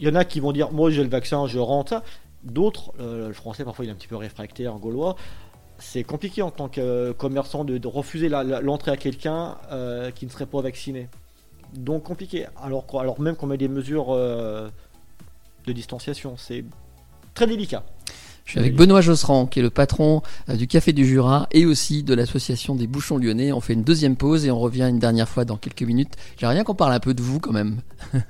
il 0.00 0.08
y 0.08 0.10
en 0.10 0.14
a 0.14 0.24
qui 0.24 0.40
vont 0.40 0.52
dire, 0.52 0.72
moi 0.72 0.90
j'ai 0.90 1.02
le 1.02 1.08
vaccin, 1.08 1.46
je 1.46 1.58
rentre. 1.58 2.02
D'autres, 2.44 2.92
euh, 3.00 3.28
le 3.28 3.34
français 3.34 3.64
parfois 3.64 3.84
il 3.84 3.88
est 3.88 3.92
un 3.92 3.96
petit 3.96 4.08
peu 4.08 4.16
réfractaire, 4.16 4.74
en 4.74 4.78
gaulois. 4.78 5.16
C'est 5.78 6.04
compliqué 6.04 6.42
en 6.42 6.50
tant 6.50 6.68
que 6.68 6.80
euh, 6.80 7.12
commerçant 7.12 7.64
de, 7.64 7.86
refuser 7.86 8.28
l'entrée 8.28 8.92
à 8.92 8.96
quelqu'un 8.96 9.58
euh, 9.72 10.10
qui 10.10 10.26
ne 10.26 10.30
serait 10.30 10.46
pas 10.46 10.60
vacciné. 10.60 11.08
Donc 11.74 12.04
compliqué. 12.04 12.46
Alors, 12.62 13.20
même 13.20 13.36
qu'on 13.36 13.46
met 13.46 13.58
des 13.58 13.68
mesures 13.68 14.14
de 14.14 15.72
distanciation, 15.72 16.36
c'est 16.36 16.64
très 17.34 17.46
délicat. 17.46 17.82
Je 18.46 18.52
suis 18.52 18.60
avec 18.60 18.76
Benoît 18.76 19.00
Josserand, 19.00 19.46
qui 19.46 19.58
est 19.58 19.62
le 19.62 19.70
patron 19.70 20.22
euh, 20.48 20.54
du 20.54 20.68
Café 20.68 20.92
du 20.92 21.04
Jura 21.04 21.48
et 21.50 21.66
aussi 21.66 22.04
de 22.04 22.14
l'association 22.14 22.76
des 22.76 22.86
Bouchons 22.86 23.18
Lyonnais. 23.18 23.52
On 23.52 23.60
fait 23.60 23.72
une 23.72 23.82
deuxième 23.82 24.14
pause 24.14 24.46
et 24.46 24.52
on 24.52 24.58
revient 24.60 24.86
une 24.88 25.00
dernière 25.00 25.28
fois 25.28 25.44
dans 25.44 25.56
quelques 25.56 25.82
minutes. 25.82 26.14
J'aimerais 26.38 26.54
bien 26.54 26.64
qu'on 26.64 26.76
parle 26.76 26.92
un 26.92 27.00
peu 27.00 27.12
de 27.12 27.22
vous 27.22 27.40
quand 27.40 27.52
même. 27.52 27.80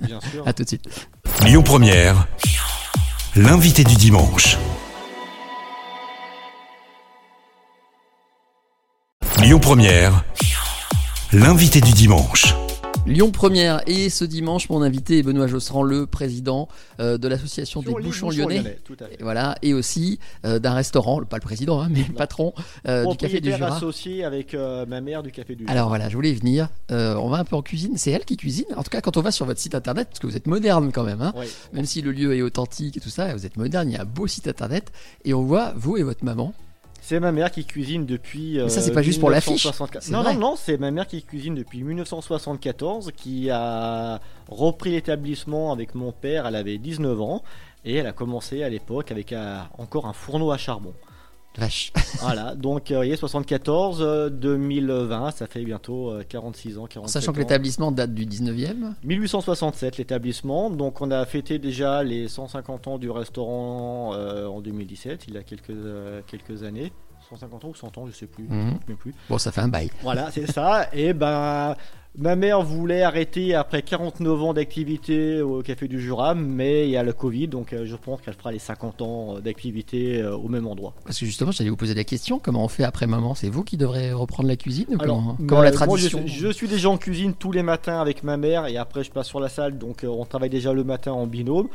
Bien 0.01 0.19
à 0.47 0.55
tout 0.55 0.63
de 0.63 0.69
suite. 0.69 0.89
Lyon 1.45 1.63
Première, 1.63 2.27
l'invité 3.37 3.85
du 3.85 3.95
dimanche. 3.95 4.57
Lyon 9.43 9.59
Première, 9.61 10.25
l'invité 11.35 11.83
du 11.83 11.93
dimanche. 11.93 12.55
Lyon 13.07 13.31
Première 13.31 13.83
et 13.87 14.11
ce 14.11 14.25
dimanche 14.25 14.69
mon 14.69 14.83
invité 14.83 15.19
est 15.19 15.23
Benoît 15.23 15.47
Josserand, 15.47 15.85
le 15.85 16.07
président 16.07 16.69
euh, 16.99 17.19
de 17.19 17.29
l'association 17.29 17.81
des 17.81 17.93
bouchons 17.93 18.31
lyonnais. 18.31 18.57
lyonnais, 18.57 18.79
tout 18.85 18.97
à 18.99 19.07
fait. 19.07 19.15
Et 19.15 19.23
Voilà, 19.23 19.55
et 19.63 19.75
aussi 19.75 20.19
euh, 20.45 20.59
d'un 20.59 20.75
restaurant, 20.75 21.23
pas 21.23 21.37
le 21.37 21.43
président, 21.43 21.81
hein, 21.81 21.89
mais 21.89 22.05
le 22.09 22.15
patron 22.15 22.53
euh, 22.89 23.07
du 23.07 23.17
Café 23.17 23.41
du 23.41 23.53
Jura. 23.53 23.77
associé 23.77 24.25
avec 24.25 24.55
ma 24.55 25.01
mère 25.01 25.23
du 25.23 25.31
Café 25.31 25.55
du 25.55 25.63
Jura. 25.63 25.73
Alors 25.73 25.89
voilà, 25.89 26.09
je 26.09 26.17
voulais 26.17 26.31
y 26.31 26.35
venir. 26.35 26.69
On 26.91 27.29
va 27.29 27.39
un 27.39 27.45
peu 27.45 27.55
en 27.57 27.63
cuisine. 27.63 27.93
C'est 27.97 28.11
elle 28.11 28.25
qui 28.25 28.37
cuisine. 28.37 28.67
En 28.77 28.83
tout 28.83 28.91
cas, 28.91 29.01
quand 29.01 29.17
on 29.17 29.23
va 29.23 29.31
sur 29.31 29.47
votre 29.47 29.61
site 29.61 29.77
internet, 29.77 30.09
parce 30.09 30.19
que 30.19 30.27
vous 30.27 30.37
êtes 30.37 30.49
moderne 30.49 30.91
quand 30.93 31.05
même, 31.05 31.23
hein, 31.23 31.33
Oui. 31.37 31.47
même 31.73 31.85
si 31.87 32.03
le 32.03 32.11
lieu 32.11 32.35
est 32.35 32.43
authentique 32.43 32.97
et 32.97 33.01
tout 33.01 33.09
ça, 33.09 33.33
vous 33.35 33.47
êtes 33.47 33.57
moderne. 33.57 33.89
Il 33.89 33.95
y 33.95 33.97
a 33.97 34.03
un 34.03 34.05
beau 34.05 34.27
site 34.27 34.49
internet 34.49 34.91
et 35.25 35.33
on 35.33 35.43
voit 35.45 35.73
vous 35.77 35.97
et 35.97 36.03
votre 36.03 36.25
maman. 36.25 36.53
C'est 37.09 37.21
ma 37.21 37.31
mère 37.31 37.53
qui 37.53 37.65
cuisine 37.65 38.05
depuis. 38.05 38.55
Mais 38.55 38.69
ça, 38.69 38.81
euh, 38.81 38.83
c'est 38.83 38.91
pas 38.91 39.01
juste 39.01 39.21
pour 39.21 39.31
l'affiche. 39.31 39.65
1964. 39.65 40.03
C'est 40.03 40.11
Non, 40.13 40.25
non, 40.25 40.35
non, 40.35 40.57
c'est 40.57 40.77
ma 40.77 40.91
mère 40.91 41.07
qui 41.07 41.23
cuisine 41.23 41.55
depuis 41.55 41.85
1974, 41.85 43.13
qui 43.17 43.49
a 43.49 44.19
repris 44.49 44.91
l'établissement 44.91 45.71
avec 45.71 45.95
mon 45.95 46.11
père. 46.11 46.49
Elle 46.49 46.57
avait 46.57 46.79
19 46.79 47.21
ans 47.21 47.45
et 47.85 47.95
elle 47.95 48.09
a 48.09 48.13
commencé 48.13 48.65
à 48.65 48.69
l'époque 48.69 49.13
avec 49.13 49.33
un- 49.33 49.69
encore 49.79 50.07
un 50.07 50.13
fourneau 50.13 50.51
à 50.51 50.59
charbon. 50.59 50.95
Vache. 51.59 51.93
Voilà, 52.21 52.55
donc 52.55 52.91
euh, 52.91 52.95
vous 52.95 52.99
voyez, 53.01 53.17
74, 53.17 53.99
euh, 54.01 54.31
2020, 54.31 55.31
ça 55.33 55.47
fait 55.47 55.63
bientôt 55.65 56.11
euh, 56.11 56.25
46 56.27 56.79
ans, 56.79 56.87
47 56.87 57.13
Sachant 57.13 57.33
que 57.33 57.37
ans. 57.37 57.41
l'établissement 57.41 57.93
date 57.93 58.15
du 58.15 58.27
19e. 58.27 58.93
1867 59.05 59.99
l'établissement, 59.99 60.71
donc 60.71 61.01
on 61.01 61.11
a 61.11 61.25
fêté 61.27 61.59
déjà 61.59 62.03
les 62.03 62.29
150 62.29 62.89
ans 62.89 62.99
du 62.99 63.11
restaurant 63.11 64.13
euh, 64.15 64.47
en 64.47 64.61
2017, 64.61 65.25
il 65.29 65.35
y 65.35 65.39
a 65.39 65.43
quelques, 65.43 65.71
euh, 65.71 66.21
quelques 66.27 66.63
années. 66.63 66.93
150 67.29 67.65
ans 67.65 67.69
ou 67.71 67.75
100 67.75 67.99
ans, 67.99 68.07
je 68.07 68.13
sais 68.13 68.27
plus. 68.27 68.45
Mhm. 68.45 68.67
je 68.67 68.71
sais 68.75 68.81
même 68.89 68.97
plus. 68.97 69.15
Bon, 69.29 69.37
ça 69.39 69.51
fait 69.51 69.61
un 69.61 69.67
bail. 69.69 69.91
Voilà, 70.03 70.31
c'est 70.31 70.51
ça. 70.51 70.89
Et 70.93 71.13
ben, 71.13 71.75
ma 72.19 72.37
mère 72.37 72.63
voulait 72.63 73.03
arrêter 73.03 73.55
après 73.55 73.83
49 73.83 74.43
ans 74.43 74.55
d'activité 74.55 75.43
au 75.43 75.63
Café 75.63 75.89
du 75.89 76.01
Jura, 76.01 76.35
mais 76.35 76.87
il 76.87 76.91
y 76.91 76.97
a 76.97 77.03
le 77.03 77.13
Covid, 77.13 77.49
donc 77.49 77.73
euh, 77.73 77.85
je 77.85 77.97
pense 77.97 78.21
qu'elle 78.21 78.35
fera 78.35 78.53
les 78.53 78.59
50 78.59 79.03
ans 79.03 79.37
euh, 79.37 79.41
d'activité 79.41 80.23
euh, 80.23 80.37
au 80.37 80.49
même 80.49 80.67
endroit. 80.67 80.95
Parce 81.05 81.19
que 81.19 81.27
justement, 81.27 81.53
j'allais 81.53 81.71
vous 81.71 81.77
poser 81.77 81.95
la 81.95 82.05
question 82.05 82.39
comment 82.39 82.65
on 82.65 82.69
fait 82.69 82.85
après 82.85 83.07
maman? 83.07 83.35
C'est 83.35 83.49
vous 83.51 83.65
qui 83.65 83.77
devrez 83.77 84.13
reprendre 84.13 84.49
la 84.49 84.57
cuisine 84.57 84.87
ou 84.91 85.03
Alors, 85.03 85.17
comment, 85.17 85.37
comment 85.47 85.63
la 85.63 85.71
moi, 85.71 85.87
tradition? 85.87 86.23
je, 86.27 86.47
je 86.47 86.49
suis 86.53 86.69
déjà 86.69 86.89
en 86.89 86.97
cuisine 86.97 87.35
tous 87.35 87.53
les 87.53 87.63
matins 87.63 88.01
avec 88.01 88.23
ma 88.23 88.37
mère 88.37 88.67
et 88.67 88.77
après 88.77 89.05
je 89.05 89.11
passe 89.11 89.29
sur 89.29 89.41
la 89.41 89.49
salle, 89.49 89.79
donc 89.79 90.05
on 90.09 90.25
travaille 90.25 90.51
déjà 90.51 90.73
le 90.73 90.85
matin 90.85 91.13
en 91.13 91.27
binôme. 91.27 91.69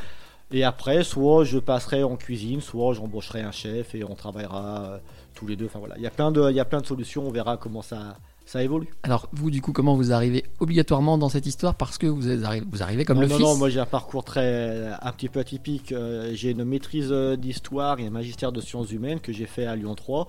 Et 0.54 0.66
après, 0.66 1.06
soit 1.06 1.46
je 1.46 1.60
passerai 1.60 2.04
en 2.04 2.18
cuisine, 2.18 2.60
soit 2.60 2.94
j'embaucherai 2.94 3.42
un 3.42 3.52
chef 3.54 3.96
et 3.96 4.04
on 4.04 4.16
travaillera 4.16 5.00
tous 5.34 5.48
les 5.48 5.56
deux. 5.56 5.68
Enfin 5.68 5.80
voilà, 5.80 5.96
il 5.98 6.04
y 6.04 6.08
a 6.08 6.10
plein 6.10 6.30
de, 6.30 6.50
il 6.50 6.56
y 6.56 6.60
a 6.60 6.66
plein 6.66 6.82
de 6.82 6.86
solutions. 6.86 7.26
On 7.26 7.32
verra 7.32 7.56
comment 7.56 7.82
ça, 7.82 8.18
ça 8.52 8.62
évolue. 8.62 8.90
Alors, 9.04 9.30
vous, 9.32 9.50
du 9.50 9.62
coup, 9.62 9.72
comment 9.72 9.96
vous 9.96 10.12
arrivez 10.12 10.44
obligatoirement 10.60 11.18
dans 11.18 11.30
cette 11.30 11.46
histoire 11.46 11.76
Parce 11.76 11.98
que 11.98 12.06
vous, 12.08 12.28
êtes 12.30 12.42
arri- 12.42 12.64
vous 12.70 12.84
arrivez 12.84 13.06
comme 13.06 13.16
non, 13.18 13.22
le 13.24 13.28
non, 13.30 13.36
fils 13.38 13.46
non, 13.46 13.56
moi 13.56 13.70
j'ai 13.70 13.80
un 13.80 13.86
parcours 13.86 14.24
très, 14.26 14.88
un 15.02 15.12
petit 15.14 15.30
peu 15.30 15.40
atypique. 15.40 15.94
Euh, 15.94 16.32
j'ai 16.34 16.52
une 16.52 16.66
maîtrise 16.66 17.10
euh, 17.12 17.38
d'histoire 17.38 18.00
et 18.00 18.08
un 18.08 18.10
magistère 18.10 18.52
de 18.52 18.60
sciences 18.60 18.92
humaines 18.92 19.22
que 19.22 19.32
j'ai 19.32 19.46
fait 19.46 19.66
à 19.66 19.76
Lyon 19.78 19.96
3. 19.96 20.28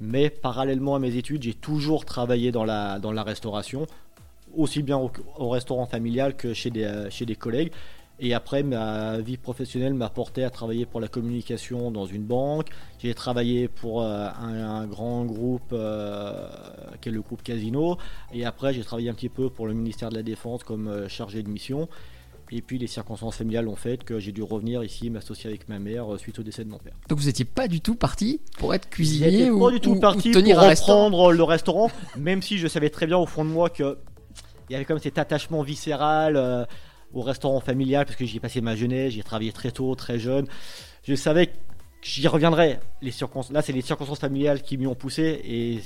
Mais 0.00 0.30
parallèlement 0.30 0.94
à 0.94 0.98
mes 1.00 1.16
études, 1.16 1.42
j'ai 1.42 1.54
toujours 1.54 2.04
travaillé 2.04 2.52
dans 2.52 2.64
la, 2.64 2.98
dans 3.00 3.10
la 3.12 3.22
restauration, 3.24 3.86
aussi 4.56 4.82
bien 4.82 4.96
au, 4.98 5.10
au 5.36 5.48
restaurant 5.48 5.86
familial 5.86 6.36
que 6.36 6.54
chez 6.54 6.70
des, 6.70 6.84
euh, 6.84 7.10
chez 7.10 7.26
des 7.26 7.36
collègues. 7.36 7.72
Et 8.20 8.32
après, 8.32 8.62
ma 8.62 9.18
vie 9.18 9.36
professionnelle 9.36 9.92
m'a 9.94 10.08
porté 10.08 10.44
à 10.44 10.50
travailler 10.50 10.86
pour 10.86 11.00
la 11.00 11.08
communication 11.08 11.90
dans 11.90 12.06
une 12.06 12.22
banque. 12.22 12.68
J'ai 13.02 13.12
travaillé 13.12 13.66
pour 13.66 14.02
euh, 14.02 14.28
un, 14.40 14.54
un 14.82 14.86
grand 14.86 15.24
groupe 15.24 15.72
euh, 15.72 16.46
qui 17.00 17.08
est 17.08 17.12
le 17.12 17.20
groupe 17.22 17.42
Casino. 17.42 17.98
Et 18.32 18.44
après, 18.44 18.72
j'ai 18.72 18.84
travaillé 18.84 19.08
un 19.10 19.14
petit 19.14 19.28
peu 19.28 19.50
pour 19.50 19.66
le 19.66 19.74
ministère 19.74 20.10
de 20.10 20.14
la 20.14 20.22
Défense 20.22 20.62
comme 20.62 20.86
euh, 20.86 21.08
chargé 21.08 21.42
de 21.42 21.48
mission. 21.48 21.88
Et 22.52 22.62
puis 22.62 22.78
les 22.78 22.86
circonstances 22.86 23.36
familiales 23.36 23.66
ont 23.68 23.74
fait 23.74 24.04
que 24.04 24.20
j'ai 24.20 24.30
dû 24.30 24.42
revenir 24.42 24.84
ici 24.84 25.10
m'associer 25.10 25.48
avec 25.50 25.68
ma 25.68 25.80
mère 25.80 26.14
euh, 26.14 26.18
suite 26.18 26.38
au 26.38 26.42
décès 26.44 26.62
de 26.64 26.70
mon 26.70 26.78
père. 26.78 26.92
Donc, 27.08 27.18
vous 27.18 27.26
n'étiez 27.26 27.44
pas 27.46 27.66
du 27.66 27.80
tout 27.80 27.96
parti 27.96 28.40
pour 28.58 28.74
être 28.74 28.88
cuisinier 28.88 29.50
ou, 29.50 29.58
pas 29.58 29.70
du 29.72 29.80
tout 29.80 29.90
ou- 29.90 29.96
ou 29.96 30.00
parti 30.00 30.30
tenir 30.30 30.56
pour 30.56 30.64
un 30.64 30.68
restaurant 30.68 31.04
reprendre 31.06 31.32
le 31.32 31.42
restaurant, 31.42 31.90
même 32.16 32.42
si 32.42 32.58
je 32.58 32.68
savais 32.68 32.90
très 32.90 33.06
bien 33.08 33.16
au 33.18 33.26
fond 33.26 33.44
de 33.44 33.50
moi 33.50 33.70
que 33.70 33.98
il 34.70 34.72
y 34.72 34.76
avait 34.76 34.84
comme 34.84 34.98
cet 35.00 35.18
attachement 35.18 35.62
viscéral 35.62 36.66
au 37.14 37.22
restaurant 37.22 37.60
familial 37.60 38.04
parce 38.04 38.16
que 38.16 38.26
j'y 38.26 38.36
ai 38.36 38.40
passé 38.40 38.60
ma 38.60 38.76
jeunesse, 38.76 39.12
j'y 39.12 39.20
ai 39.20 39.22
travaillé 39.22 39.52
très 39.52 39.70
tôt, 39.70 39.94
très 39.94 40.18
jeune. 40.18 40.46
Je 41.04 41.14
savais 41.14 41.46
que 41.46 41.52
j'y 42.02 42.26
reviendrais. 42.28 42.80
Les 43.00 43.12
là, 43.50 43.62
c'est 43.62 43.72
les 43.72 43.82
circonstances 43.82 44.18
familiales 44.18 44.62
qui 44.62 44.76
m'y 44.76 44.86
ont 44.86 44.94
poussé 44.94 45.40
et 45.44 45.80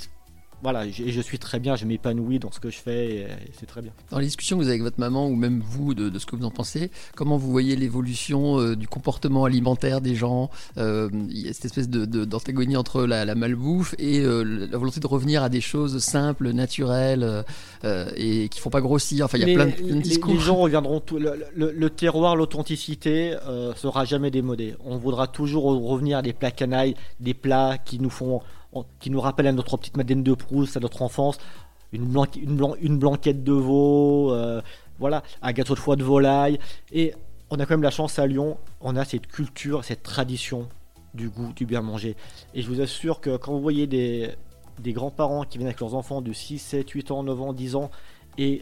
voilà, 0.61 0.89
je, 0.89 1.03
et 1.03 1.11
je 1.11 1.21
suis 1.21 1.39
très 1.39 1.59
bien, 1.59 1.75
je 1.75 1.85
m'épanouis 1.85 2.39
dans 2.39 2.51
ce 2.51 2.59
que 2.59 2.69
je 2.69 2.77
fais 2.77 3.07
et, 3.07 3.19
et 3.21 3.51
c'est 3.57 3.65
très 3.65 3.81
bien. 3.81 3.91
Dans 4.11 4.19
les 4.19 4.25
discussions 4.25 4.57
que 4.57 4.61
vous 4.63 4.67
avez 4.67 4.75
avec 4.75 4.83
votre 4.83 4.99
maman 4.99 5.27
ou 5.27 5.35
même 5.35 5.61
vous 5.63 5.93
de, 5.93 6.09
de 6.09 6.19
ce 6.19 6.25
que 6.25 6.35
vous 6.35 6.45
en 6.45 6.51
pensez, 6.51 6.91
comment 7.15 7.37
vous 7.37 7.51
voyez 7.51 7.75
l'évolution 7.75 8.59
euh, 8.59 8.75
du 8.75 8.87
comportement 8.87 9.45
alimentaire 9.45 10.01
des 10.01 10.15
gens 10.15 10.49
euh, 10.77 11.09
Il 11.29 11.37
y 11.39 11.49
a 11.49 11.53
cette 11.53 11.65
espèce 11.65 11.89
de- 11.89 12.05
de- 12.05 12.25
d'antagonie 12.25 12.75
entre 12.77 13.03
la, 13.05 13.25
la 13.25 13.35
malbouffe 13.35 13.95
et 13.97 14.19
euh, 14.19 14.43
la 14.69 14.77
volonté 14.77 14.99
de 14.99 15.07
revenir 15.07 15.43
à 15.43 15.49
des 15.49 15.61
choses 15.61 15.99
simples, 15.99 16.51
naturelles 16.51 17.23
euh, 17.23 17.43
euh, 17.85 18.09
et 18.17 18.49
qui 18.49 18.59
font 18.59 18.69
pas 18.69 18.81
grossir. 18.81 19.25
Enfin, 19.25 19.37
il 19.37 19.41
y 19.41 19.43
a 19.43 19.47
Les- 19.47 19.53
plein 19.55 19.65
de, 19.67 19.71
plein 19.71 19.95
de 19.95 20.01
discours. 20.01 20.33
Les 20.33 20.39
gens 20.39 20.55
reviendront. 20.55 20.99
tout- 20.99 21.17
le, 21.19 21.45
le- 21.55 21.71
le 21.71 21.89
terroir, 21.89 22.35
l'authenticité 22.35 23.35
euh, 23.47 23.73
sera 23.75 24.05
jamais 24.05 24.31
démodé. 24.31 24.75
On 24.85 24.97
voudra 24.97 25.27
toujours 25.27 25.63
revenir 25.87 26.17
à 26.17 26.21
des 26.21 26.33
plats 26.33 26.51
canailles, 26.51 26.95
des 27.19 27.33
plats 27.33 27.77
qui 27.77 27.99
nous 27.99 28.09
font, 28.09 28.41
qui 28.99 29.09
nous 29.09 29.19
rappellent 29.21 29.47
à 29.47 29.51
notre 29.51 29.77
petite 29.77 29.97
Madeleine 29.97 30.23
de 30.23 30.33
Proust, 30.33 30.77
à 30.77 30.79
notre 30.79 31.01
enfance. 31.01 31.37
Une, 31.91 32.03
une, 32.41 32.75
une 32.81 32.97
blanquette 32.99 33.43
de 33.43 33.51
veau, 33.53 34.31
euh, 34.31 34.61
voilà, 34.99 35.23
un 35.41 35.51
gâteau 35.53 35.73
de 35.73 35.79
foie 35.79 35.95
de 35.95 36.03
volaille. 36.03 36.59
Et 36.91 37.13
on 37.49 37.59
a 37.59 37.65
quand 37.65 37.73
même 37.73 37.81
la 37.83 37.89
chance 37.91 38.19
à 38.19 38.27
Lyon, 38.27 38.57
on 38.81 38.95
a 38.95 39.05
cette 39.05 39.25
culture, 39.27 39.83
cette 39.83 40.03
tradition 40.03 40.69
du 41.15 41.29
goût, 41.29 41.51
du 41.55 41.65
bien 41.65 41.81
manger. 41.81 42.15
Et 42.53 42.61
je 42.61 42.67
vous 42.67 42.79
assure 42.81 43.19
que 43.21 43.37
quand 43.37 43.51
vous 43.53 43.61
voyez 43.61 43.87
des, 43.87 44.29
des 44.77 44.93
grands-parents 44.93 45.43
qui 45.45 45.57
viennent 45.57 45.67
avec 45.67 45.79
leurs 45.79 45.95
enfants 45.95 46.21
de 46.21 46.31
6, 46.31 46.59
7, 46.59 46.87
8 46.91 47.09
ans, 47.11 47.23
9 47.23 47.41
ans, 47.41 47.53
10 47.53 47.75
ans, 47.75 47.89
et 48.37 48.61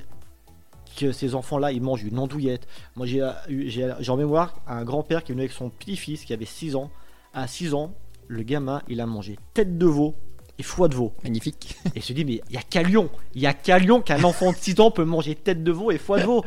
que 0.98 1.12
ces 1.12 1.36
enfants-là, 1.36 1.74
ils 1.74 1.82
mangent 1.82 2.04
une 2.04 2.18
andouillette. 2.18 2.66
Moi, 2.96 3.06
j'ai 3.06 3.22
eu- 3.50 3.70
j'ai 3.70 3.94
j'ai 4.00 4.12
en 4.12 4.16
mémoire 4.18 4.56
un 4.68 4.84
grand-père 4.86 5.24
qui 5.24 5.34
venu 5.34 5.42
avec 5.42 5.52
son 5.52 5.70
petit-fils 5.70 6.24
qui 6.24 6.32
avait 6.34 6.46
6 6.46 6.76
ans. 6.78 6.90
À 7.34 7.46
6 7.46 7.74
ans, 7.74 7.94
le 8.27 8.43
gamin, 8.43 8.81
il 8.88 9.01
a 9.01 9.05
mangé 9.05 9.38
tête 9.53 9.77
de 9.77 9.86
veau 9.86 10.15
et 10.60 10.63
foie 10.63 10.88
de 10.88 10.96
veau. 10.96 11.13
Magnifique. 11.24 11.77
Et 11.96 12.01
se 12.01 12.13
dit, 12.13 12.25
mais 12.25 12.41
il 12.50 12.55
y 12.55 12.57
a 12.57 12.62
qu'à 12.62 12.84
Lyon, 12.84 13.10
il 13.36 13.41
y 13.41 13.48
a 13.48 13.53
qu'à 13.53 13.79
Lyon 13.79 14.01
qu'un 14.01 14.24
enfant 14.24 14.51
de 14.51 14.57
6 14.57 14.79
ans 14.79 14.91
peut 14.91 15.05
manger 15.05 15.36
tête 15.36 15.63
de 15.63 15.72
veau 15.72 15.91
et 15.91 15.98
foie 15.98 16.19
de 16.19 16.25
veau. 16.25 16.43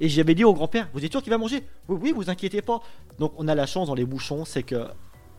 Et 0.00 0.08
j'avais 0.08 0.34
dit 0.34 0.44
au 0.44 0.52
grand-père, 0.52 0.88
vous 0.92 1.04
êtes 1.04 1.12
sûr 1.12 1.22
qu'il 1.22 1.30
va 1.30 1.38
manger? 1.38 1.62
Oui, 1.88 1.98
oui, 2.02 2.12
vous 2.14 2.28
inquiétez 2.28 2.60
pas. 2.60 2.80
Donc 3.18 3.32
on 3.36 3.46
a 3.46 3.54
la 3.54 3.66
chance 3.66 3.86
dans 3.86 3.94
les 3.94 4.04
bouchons, 4.04 4.44
c'est 4.44 4.64
que 4.64 4.86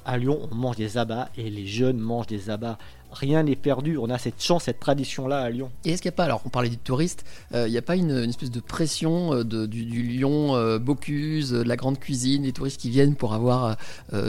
à 0.05 0.17
Lyon, 0.17 0.47
on 0.51 0.55
mange 0.55 0.75
des 0.77 0.97
abats 0.97 1.29
et 1.37 1.49
les 1.49 1.65
jeunes 1.67 1.97
mangent 1.97 2.27
des 2.27 2.49
abats. 2.49 2.77
Rien 3.11 3.43
n'est 3.43 3.55
perdu. 3.55 3.97
On 3.99 4.09
a 4.09 4.17
cette 4.17 4.41
chance, 4.41 4.63
cette 4.63 4.79
tradition-là 4.79 5.39
à 5.41 5.49
Lyon. 5.51 5.69
Et 5.85 5.91
est-ce 5.91 6.01
qu'il 6.01 6.09
n'y 6.09 6.15
a 6.15 6.17
pas, 6.17 6.23
alors 6.25 6.41
on 6.45 6.49
parlait 6.49 6.69
du 6.69 6.77
touriste, 6.79 7.23
euh, 7.53 7.67
il 7.67 7.71
n'y 7.71 7.77
a 7.77 7.83
pas 7.83 7.95
une, 7.95 8.09
une 8.09 8.29
espèce 8.31 8.49
de 8.49 8.59
pression 8.59 9.33
euh, 9.35 9.43
de- 9.43 9.67
du, 9.67 9.85
du 9.85 10.01
Lyon 10.01 10.55
euh, 10.55 10.79
Bocuse, 10.79 11.51
de 11.51 11.61
la 11.61 11.75
grande 11.75 11.99
cuisine, 11.99 12.41
des 12.41 12.53
touristes 12.53 12.81
qui 12.81 12.89
viennent 12.89 13.15
pour 13.15 13.33
avoir 13.35 13.77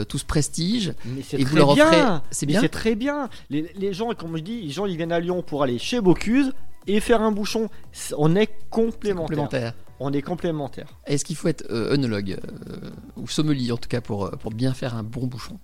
tout 0.07 0.17
ce 0.19 0.25
prestige 0.25 0.93
Mais 1.05 1.21
c'est 1.23 1.37
très 1.43 1.59
offrez- 1.61 1.73
bien. 1.75 2.21
c'est 2.29 2.45
bien 2.45 2.61
C'est 2.61 2.69
très 2.69 2.93
bien. 2.95 3.29
Les, 3.49 3.71
les 3.75 3.91
gens, 3.93 4.13
comme 4.13 4.37
je 4.37 4.43
dis, 4.43 4.61
les 4.61 4.69
gens 4.69 4.85
ils 4.85 4.97
viennent 4.97 5.11
à 5.11 5.19
Lyon 5.19 5.41
pour 5.41 5.63
aller 5.63 5.79
chez 5.79 5.99
Bocuse 5.99 6.53
et 6.87 6.99
faire 6.99 7.21
un 7.21 7.31
bouchon. 7.31 7.69
On 8.17 8.35
est 8.35 8.49
complémentaires. 8.69 9.25
complémentaires. 9.25 9.73
On 9.99 10.11
est 10.11 10.21
complémentaires. 10.21 10.89
Est-ce 11.05 11.23
qu'il 11.23 11.37
faut 11.37 11.47
être 11.47 11.65
euh, 11.69 11.93
œnologue 11.93 12.37
euh, 12.67 12.91
ou 13.15 13.27
sommelier 13.27 13.71
en 13.71 13.77
tout 13.77 13.87
cas 13.87 14.01
pour, 14.01 14.25
euh, 14.25 14.31
pour 14.31 14.51
bien 14.51 14.73
faire 14.73 14.95
un 14.95 15.03
bon 15.03 15.27
bouchon? 15.27 15.57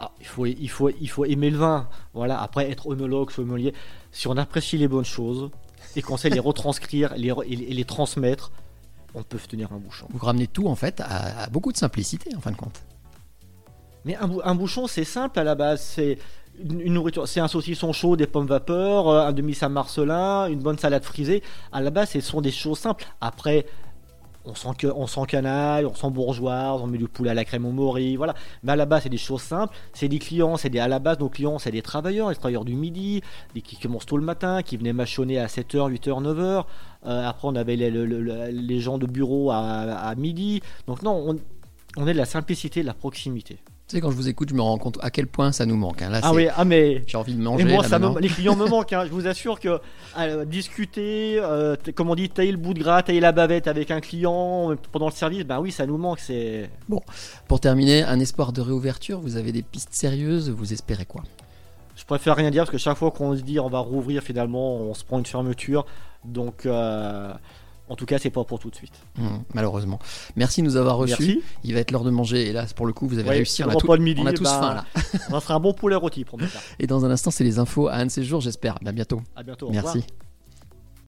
Ah, 0.00 0.12
il, 0.20 0.26
faut, 0.26 0.46
il, 0.46 0.68
faut, 0.68 0.90
il 0.90 1.08
faut 1.08 1.24
aimer 1.24 1.50
le 1.50 1.58
vin. 1.58 1.88
Voilà. 2.14 2.40
Après, 2.40 2.70
être 2.70 2.92
œnologue, 2.92 3.30
sommelier, 3.30 3.74
si 4.10 4.26
on 4.28 4.36
apprécie 4.36 4.76
les 4.76 4.88
bonnes 4.88 5.04
choses 5.04 5.50
et 5.94 6.02
qu'on 6.02 6.16
sait 6.16 6.30
les 6.30 6.40
retranscrire 6.40 7.14
les, 7.16 7.32
et 7.46 7.56
les, 7.56 7.64
et 7.64 7.74
les 7.74 7.84
transmettre, 7.84 8.50
on 9.14 9.22
peut 9.22 9.38
tenir 9.38 9.72
un 9.72 9.78
bouchon. 9.78 10.06
Vous 10.10 10.24
ramenez 10.24 10.48
tout 10.48 10.66
en 10.66 10.74
fait 10.74 11.00
à, 11.00 11.44
à 11.44 11.48
beaucoup 11.48 11.72
de 11.72 11.78
simplicité 11.78 12.34
en 12.36 12.40
fin 12.40 12.50
de 12.50 12.56
compte. 12.56 12.82
Mais 14.04 14.16
un, 14.16 14.30
un 14.44 14.54
bouchon, 14.54 14.86
c'est 14.86 15.04
simple 15.04 15.38
à 15.38 15.44
la 15.44 15.54
base. 15.54 15.80
C'est 15.80 16.18
une, 16.62 16.92
nourriture. 16.94 17.26
C'est 17.28 17.40
un 17.40 17.48
saucisson 17.48 17.92
chaud, 17.92 18.16
des 18.16 18.26
pommes 18.26 18.46
vapeur, 18.46 19.08
euh, 19.08 19.26
un 19.26 19.32
demi 19.32 19.54
saint 19.54 19.68
marcelin, 19.68 20.46
une 20.48 20.60
bonne 20.60 20.78
salade 20.78 21.04
frisée. 21.04 21.42
À 21.72 21.80
la 21.80 21.90
base, 21.90 22.10
ce 22.10 22.20
sont 22.20 22.40
des 22.40 22.50
choses 22.50 22.78
simples. 22.78 23.06
Après, 23.20 23.66
on 24.44 24.54
sent 24.54 24.70
que, 24.78 24.86
on 24.86 25.06
sent 25.06 25.20
canaille, 25.28 25.84
on 25.84 25.94
sent 25.94 26.08
bourgeoise, 26.10 26.80
on 26.82 26.86
met 26.86 26.96
du 26.96 27.06
poulet 27.06 27.30
à 27.30 27.34
la 27.34 27.44
crème 27.44 27.66
au 27.66 27.70
mori, 27.72 28.16
voilà. 28.16 28.34
Mais 28.62 28.72
à 28.72 28.76
la 28.76 28.86
base, 28.86 29.02
c'est 29.02 29.08
des 29.10 29.18
choses 29.18 29.42
simples. 29.42 29.76
C'est 29.92 30.08
des 30.08 30.18
clients, 30.18 30.56
c'est 30.56 30.70
des 30.70 30.78
à 30.78 30.88
la 30.88 30.98
base 31.00 31.18
nos 31.18 31.28
clients, 31.28 31.58
c'est 31.58 31.70
des 31.70 31.82
travailleurs, 31.82 32.30
les 32.30 32.36
travailleurs 32.36 32.64
du 32.64 32.74
midi, 32.74 33.20
des 33.54 33.60
qui 33.60 33.76
commencent 33.76 34.06
tôt 34.06 34.16
le 34.16 34.24
matin, 34.24 34.62
qui 34.62 34.76
venaient 34.78 34.94
mâchonner 34.94 35.38
à 35.38 35.46
7h, 35.48 35.90
8h, 35.92 36.22
9h. 36.22 36.64
Euh, 37.06 37.28
après, 37.28 37.46
on 37.46 37.56
avait 37.56 37.76
les, 37.76 37.90
le- 37.90 38.06
le- 38.06 38.22
le- 38.22 38.46
les 38.50 38.80
gens 38.80 38.96
de 38.96 39.06
bureau 39.06 39.50
à, 39.50 39.58
à 39.58 40.14
midi. 40.14 40.62
Donc 40.86 41.02
non, 41.02 41.12
on, 41.28 41.36
on 41.98 42.06
est 42.06 42.12
de 42.14 42.18
la 42.18 42.24
simplicité, 42.24 42.80
de 42.80 42.86
la 42.86 42.94
proximité. 42.94 43.58
Tu 43.88 43.96
sais, 43.96 44.02
quand 44.02 44.10
je 44.10 44.16
vous 44.16 44.28
écoute, 44.28 44.50
je 44.50 44.54
me 44.54 44.60
rends 44.60 44.76
compte 44.76 44.98
à 45.00 45.10
quel 45.10 45.26
point 45.26 45.50
ça 45.50 45.64
nous 45.64 45.74
manque. 45.76 46.02
hein. 46.02 46.10
Là, 46.10 46.20
Ah 46.22 46.34
oui, 46.34 46.46
ah 46.54 46.66
mais 46.66 47.02
j'ai 47.06 47.16
envie 47.16 47.34
de 47.34 47.40
manger. 47.40 47.62
Et 47.64 47.72
moi, 47.72 47.82
là, 47.82 47.88
ça 47.88 47.98
me- 47.98 48.20
les 48.20 48.28
clients 48.28 48.54
me 48.54 48.66
manquent. 48.68 48.92
hein. 48.92 49.04
Je 49.06 49.10
vous 49.10 49.26
assure 49.26 49.58
que 49.58 49.80
euh, 50.18 50.44
discuter, 50.44 51.38
euh, 51.40 51.74
comme 51.94 52.10
on 52.10 52.14
dit, 52.14 52.28
tailler 52.28 52.52
le 52.52 52.58
bout 52.58 52.74
de 52.74 52.80
gras, 52.80 53.02
tailler 53.02 53.20
la 53.20 53.32
bavette 53.32 53.66
avec 53.66 53.90
un 53.90 54.00
client 54.00 54.72
euh, 54.72 54.76
pendant 54.92 55.06
le 55.06 55.12
service, 55.12 55.44
ben 55.44 55.58
oui, 55.60 55.72
ça 55.72 55.86
nous 55.86 55.96
manque. 55.96 56.18
C'est 56.20 56.68
Pour 57.46 57.60
terminer, 57.60 58.02
un 58.02 58.20
espoir 58.20 58.52
de 58.52 58.60
réouverture, 58.60 59.20
vous 59.20 59.36
avez 59.38 59.52
des 59.52 59.62
pistes 59.62 59.94
sérieuses, 59.94 60.50
vous 60.50 60.70
espérez 60.74 61.06
quoi? 61.06 61.22
Je 61.96 62.04
préfère 62.04 62.36
rien 62.36 62.50
dire 62.50 62.64
parce 62.64 62.70
que 62.70 62.78
chaque 62.78 62.98
fois 62.98 63.10
qu'on 63.10 63.34
se 63.36 63.40
dit 63.40 63.58
on 63.58 63.70
va 63.70 63.78
rouvrir, 63.78 64.22
finalement, 64.22 64.76
on 64.76 64.92
se 64.92 65.02
prend 65.02 65.18
une 65.18 65.24
fermeture. 65.26 65.86
Donc, 66.26 66.66
euh, 66.66 67.32
en 67.88 67.96
tout 67.96 68.06
cas, 68.06 68.18
c'est 68.18 68.30
pas 68.30 68.44
pour 68.44 68.58
tout 68.58 68.70
de 68.70 68.74
suite. 68.74 68.92
Hum, 69.18 69.42
Malheureusement. 69.54 69.98
Merci 70.36 70.60
de 70.62 70.66
nous 70.66 70.76
avoir 70.76 70.96
reçus. 70.96 71.16
Merci. 71.18 71.42
Il 71.64 71.74
va 71.74 71.80
être 71.80 71.90
l'heure 71.90 72.04
de 72.04 72.10
manger. 72.10 72.48
Et 72.48 72.52
là, 72.52 72.66
pour 72.76 72.86
le 72.86 72.92
coup, 72.92 73.06
vous 73.08 73.18
avez 73.18 73.28
Ouais, 73.28 73.36
réussi. 73.36 73.62
On 73.64 73.68
a, 73.68 73.72
tout- 73.72 73.78
repas 73.86 73.96
de 73.96 74.02
midi, 74.02 74.20
on 74.22 74.26
a 74.26 74.32
tous 74.32 74.44
bah, 74.44 74.60
faim 74.60 74.74
là. 74.74 75.10
Ça 75.30 75.40
sera 75.40 75.54
un 75.54 75.60
bon 75.60 75.72
poulet 75.72 75.96
rôti 75.96 76.24
pour. 76.24 76.38
Et 76.78 76.86
dans 76.86 77.04
un 77.04 77.10
instant, 77.10 77.30
c'est 77.30 77.44
les 77.44 77.58
infos 77.58 77.88
à 77.88 77.94
un 77.94 78.06
de 78.06 78.10
ces 78.10 78.22
jours, 78.24 78.40
j'espère. 78.40 78.78
À 78.84 78.92
bientôt. 78.92 79.22
À 79.36 79.42
bientôt. 79.42 79.68
au. 79.68 79.72
Merci. 79.72 80.04